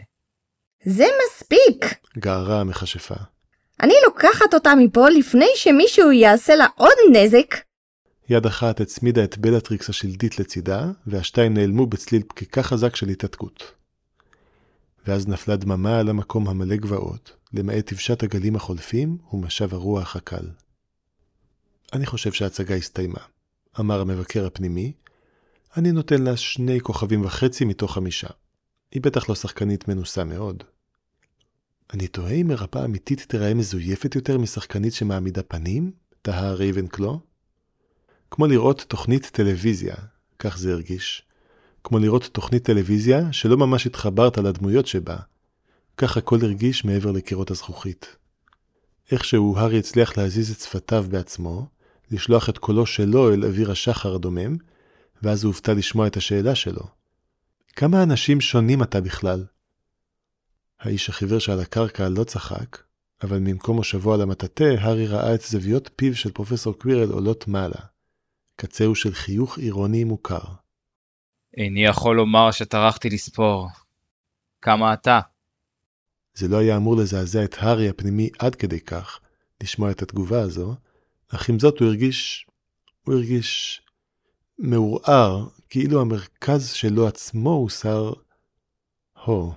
זה 0.86 1.06
מספיק. 1.26 1.86
גערה 2.17 2.60
המכשפה. 2.62 3.15
אני 3.82 3.94
לוקחת 4.06 4.54
אותה 4.54 4.76
מפה 4.76 5.10
לפני 5.10 5.50
שמישהו 5.56 6.12
יעשה 6.12 6.56
לה 6.56 6.67
עוד 6.76 6.94
נזק. 7.12 7.56
יד 8.30 8.46
אחת 8.46 8.82
הצמידה 8.82 9.24
את 9.24 9.38
בלטריקס 9.38 9.89
השלדית 9.89 10.39
לצידה, 10.39 10.86
והשתיים 11.08 11.54
נעלמו 11.54 11.86
בצליל 11.86 12.24
פקיקה 12.28 12.63
חזק 12.63 12.96
של 12.96 13.10
התעתקות. 13.10 13.63
ואז 15.08 15.28
נפלה 15.28 15.56
דממה 15.56 16.00
על 16.00 16.10
המקום 16.10 16.48
המלא 16.48 16.76
גבעות, 16.76 17.32
למעט 17.54 17.88
תבשת 17.88 18.24
הגלים 18.24 18.56
החולפים 18.56 19.17
ומשב 19.34 19.74
הרוח 19.74 20.15
הקל. 20.15 20.50
אני 21.94 22.06
חושב 22.06 22.32
שההצגה 22.32 22.76
הסתיימה, 22.76 23.20
אמר 23.80 24.02
המבקר 24.02 24.46
הפנימי. 24.46 24.94
אני 25.78 25.91
נותן 25.91 26.22
לה 26.22 26.38
שני 26.38 26.80
כוכבים 26.80 27.26
וחצי 27.26 27.65
מתוך 27.65 27.94
חמישה. 27.94 28.28
היא 28.92 29.02
בטח 29.02 29.30
לא 29.30 29.36
שחקנית 29.36 29.88
מנוסה 29.88 30.24
מאוד. 30.24 30.64
אני 31.94 32.08
תוהה 32.08 32.34
אם 32.34 32.48
מרפאה 32.48 32.86
אמיתית 32.86 33.26
תיראה 33.28 33.54
מזויפת 33.54 34.16
יותר 34.16 34.38
משחקנית 34.38 34.94
שמעמידה 34.94 35.44
פנים? 35.44 35.92
תהה 36.22 36.54
רייבנקלו. 36.54 37.20
כמו 38.32 38.48
לראות 38.48 38.86
תוכנית 38.88 39.26
טלוויזיה, 39.26 39.96
כך 40.40 40.58
זה 40.58 40.74
הרגיש. 40.74 41.24
כמו 41.84 42.00
לראות 42.00 42.30
תוכנית 42.32 42.64
טלוויזיה 42.64 43.34
שלא 43.34 43.58
ממש 43.58 43.88
התחברת 43.88 44.38
לדמויות 44.38 44.88
שבה. 44.88 45.18
כך 45.98 46.18
הכל 46.18 46.38
הרגיש 46.42 46.86
מעבר 46.86 47.12
לקירות 47.12 47.52
הזכוכית. 47.52 48.16
איכשהו 49.12 49.58
הארי 49.58 49.80
הצליח 49.80 50.18
להזיז 50.18 50.52
את 50.52 50.60
שפתיו 50.60 51.06
בעצמו, 51.10 51.68
לשלוח 52.12 52.50
את 52.50 52.58
קולו 52.58 52.86
שלו 52.86 53.34
אל 53.34 53.46
אוויר 53.46 53.72
השחר 53.72 54.16
הדומם, 54.16 54.56
ואז 55.24 55.44
הוא 55.44 55.50
הופתע 55.50 55.74
לשמוע 55.74 56.08
את 56.08 56.18
השאלה 56.18 56.56
שלו. 56.56 57.01
כמה 57.76 58.04
אנשים 58.04 58.42
שונים 58.42 58.84
אתה 58.84 59.02
בכלל? 59.02 59.46
האיש 60.80 61.10
החיוור 61.10 61.40
שעל 61.40 61.60
הקרקע 61.60 62.10
לא 62.10 62.24
צחק, 62.24 62.78
אבל 63.24 63.40
ממקום 63.40 63.76
מושבו 63.76 64.14
על 64.14 64.22
המטאטה, 64.22 64.66
הארי 64.80 65.08
ראה 65.08 65.36
את 65.36 65.42
זוויות 65.42 65.90
פיו 65.96 66.16
של 66.16 66.32
פרופסור 66.32 66.74
קווירל 66.80 67.12
עולות 67.12 67.48
מעלה. 67.48 67.82
קצהו 68.56 68.96
של 68.96 69.14
חיוך 69.14 69.60
אירוני 69.60 70.04
מוכר. 70.04 70.42
איני 71.58 71.86
יכול 71.86 72.16
לומר 72.16 72.52
שטרחתי 72.52 73.10
לספור. 73.10 73.68
כמה 74.62 74.94
אתה? 74.94 75.20
זה 76.34 76.48
לא 76.48 76.58
היה 76.58 76.78
אמור 76.78 76.98
לזעזע 76.98 77.44
את 77.44 77.56
הארי 77.58 77.90
הפנימי 77.90 78.30
עד 78.40 78.56
כדי 78.56 78.80
כך, 78.80 79.20
לשמוע 79.64 79.92
את 79.92 80.02
התגובה 80.02 80.42
הזו, 80.42 80.76
אך 81.30 81.50
עם 81.50 81.60
זאת 81.60 81.80
הוא 81.80 81.88
הרגיש... 81.88 82.48
הוא 83.02 83.16
הרגיש... 83.16 83.82
מעורער, 84.60 85.48
כאילו 85.72 86.02
המרכז 86.02 86.72
שלו 86.72 87.08
עצמו 87.08 87.50
הוסר... 87.50 88.14
הו. 89.24 89.54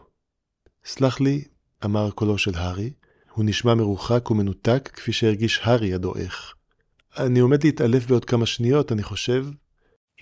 סלח 0.84 1.20
לי, 1.20 1.44
אמר 1.84 2.10
קולו 2.10 2.38
של 2.38 2.54
הארי, 2.54 2.92
הוא 3.32 3.44
נשמע 3.44 3.74
מרוחק 3.74 4.30
ומנותק 4.30 4.90
כפי 4.92 5.12
שהרגיש 5.12 5.60
הארי 5.62 5.94
הדועך. 5.94 6.54
אני 7.18 7.40
עומד 7.40 7.64
להתעלף 7.64 8.06
בעוד 8.06 8.24
כמה 8.24 8.46
שניות, 8.46 8.92
אני 8.92 9.02
חושב... 9.02 9.46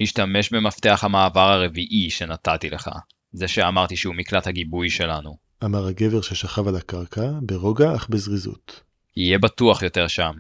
השתמש 0.01 0.53
במפתח 0.53 1.05
המעבר 1.05 1.51
הרביעי 1.51 2.11
שנתתי 2.11 2.71
לך. 2.71 2.91
זה 3.33 3.49
שאמרתי 3.49 3.97
שהוא 3.97 4.15
מקלט 4.15 4.47
הגיבוי 4.47 4.91
שלנו. 4.91 5.37
אמר 5.65 5.87
הגבר 5.87 6.21
ששכב 6.21 6.69
על 6.69 6.77
הקרקע, 6.77 7.31
ברוגע 7.43 7.97
אך 7.97 8.09
בזריזות. 8.09 8.83
יהיה 9.17 9.39
בטוח 9.39 9.83
יותר 9.83 10.09
שם, 10.09 10.33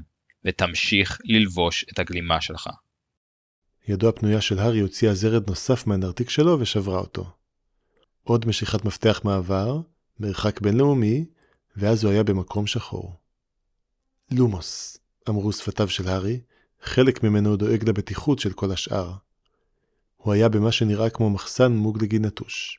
ותמשיך 0.45 1.19
ללבוש 1.25 1.85
את 1.93 1.99
הגלימה 1.99 2.41
שלך. 2.41 2.69
ידו 3.89 4.09
הפנויה 4.09 4.41
של 4.41 4.59
הארי 4.59 4.81
הוציאה 4.81 5.15
זרד 5.15 5.49
נוסף 5.49 5.87
מהנרתיק 5.87 6.31
שלו 6.31 6.61
ושברה 6.61 6.99
אותו. 6.99 7.31
עוד 8.25 8.49
משיכת 8.49 8.85
מפתח 8.85 9.21
מעבר, 9.25 9.81
מרחק 10.21 10.61
בינלאומי, 10.61 11.25
ואז 11.77 12.05
הוא 12.05 12.13
היה 12.13 12.23
במקום 12.23 12.67
שחור. 12.67 13.17
לומוס, 14.31 14.99
אמרו 15.29 15.53
שפתיו 15.53 15.89
של 15.89 16.09
הארי, 16.09 16.41
חלק 16.83 17.23
ממנו 17.23 17.57
דואג 17.57 17.89
לבטיחות 17.89 18.39
של 18.39 18.53
כל 18.53 18.73
השאר. 18.73 19.13
הוא 20.17 20.33
היה 20.33 20.49
במה 20.49 20.73
שנראה 20.73 21.11
כמו 21.11 21.31
מחסן 21.31 21.73
מוגלגי 21.73 22.19
נטוש. 22.19 22.79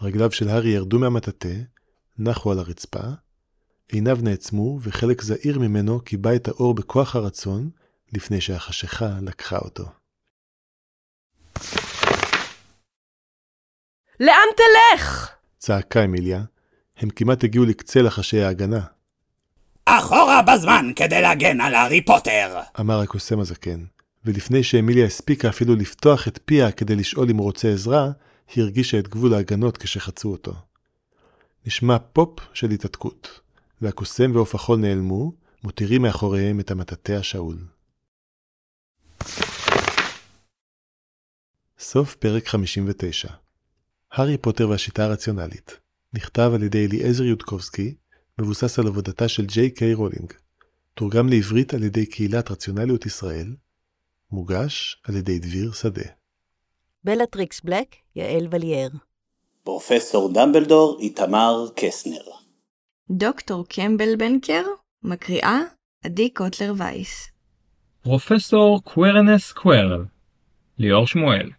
רגליו 0.00 0.32
של 0.32 0.48
הארי 0.48 0.70
ירדו 0.70 0.98
מהמטאטה, 0.98 1.48
נחו 2.18 2.52
על 2.52 2.58
הרצפה, 2.58 3.08
עיניו 3.88 4.18
נעצמו 4.22 4.78
וחלק 4.82 5.22
זעיר 5.22 5.58
ממנו 5.58 6.00
קיבע 6.00 6.36
את 6.36 6.48
האור 6.48 6.74
בכוח 6.74 7.16
הרצון, 7.16 7.70
לפני 8.12 8.40
שהחשיכה 8.40 9.18
לקחה 9.22 9.58
אותו. 9.58 9.97
לאן 14.20 14.48
תלך? 14.56 15.30
צעקה 15.58 16.04
אמיליה, 16.04 16.42
הם 16.96 17.10
כמעט 17.10 17.44
הגיעו 17.44 17.64
לקצה 17.64 18.02
לחשי 18.02 18.40
ההגנה, 18.40 18.80
אחורה 19.84 20.42
בזמן 20.42 20.90
כדי 20.96 21.22
להגן 21.22 21.60
על 21.60 21.74
הארי 21.74 22.04
פוטר! 22.04 22.60
אמר 22.80 23.00
הקוסם 23.00 23.40
הזקן, 23.40 23.84
ולפני 24.24 24.62
שאמיליה 24.62 25.06
הספיקה 25.06 25.48
אפילו 25.48 25.74
לפתוח 25.74 26.28
את 26.28 26.38
פיה 26.44 26.72
כדי 26.72 26.96
לשאול 26.96 27.30
אם 27.30 27.36
הוא 27.36 27.44
רוצה 27.44 27.68
עזרה, 27.68 28.10
היא 28.54 28.64
הרגישה 28.64 28.98
את 28.98 29.08
גבול 29.08 29.34
ההגנות 29.34 29.76
כשחצו 29.76 30.32
אותו. 30.32 30.54
נשמע 31.66 31.98
פופ 32.12 32.40
של 32.54 32.70
התעתקות, 32.70 33.40
והקוסם 33.82 34.30
ועוף 34.34 34.54
החול 34.54 34.78
נעלמו, 34.78 35.32
מותירים 35.64 36.02
מאחוריהם 36.02 36.60
את 36.60 36.70
המטאטא 36.70 37.12
השאול. 37.12 37.56
סוף 41.78 42.14
פרק 42.14 42.48
59 42.48 43.28
הארי 44.12 44.38
פוטר 44.38 44.68
והשיטה 44.68 45.04
הרציונלית 45.04 45.78
נכתב 46.12 46.50
על 46.54 46.62
ידי 46.62 46.86
אליעזר 46.86 47.24
יודקובסקי, 47.24 47.94
מבוסס 48.38 48.78
על 48.78 48.86
עבודתה 48.86 49.28
של 49.28 49.46
ג'יי 49.46 49.70
קיי 49.70 49.94
רולינג. 49.94 50.32
תורגם 50.94 51.28
לעברית 51.28 51.74
על 51.74 51.82
ידי 51.82 52.06
קהילת 52.06 52.50
רציונליות 52.50 53.06
ישראל. 53.06 53.54
מוגש 54.30 55.02
על 55.04 55.16
ידי 55.16 55.38
דביר 55.38 55.72
שדה. 55.72 56.10
בלטריקס 57.04 57.60
בלק, 57.60 57.96
יעל 58.16 58.48
וליאר. 58.50 58.88
פרופסור 59.62 60.32
דמבלדור 60.32 60.98
איתמר 61.00 61.66
קסנר. 61.76 62.22
דוקטור 63.10 63.66
קמבלבנקר, 63.68 64.62
מקריאה 65.02 65.58
עדי 66.04 66.30
קוטלר 66.30 66.72
וייס. 66.76 67.30
פרופסור 68.02 68.82
קווירינוס 68.84 69.52
קווירל, 69.52 70.04
ליאור 70.78 71.06
שמואל. 71.06 71.50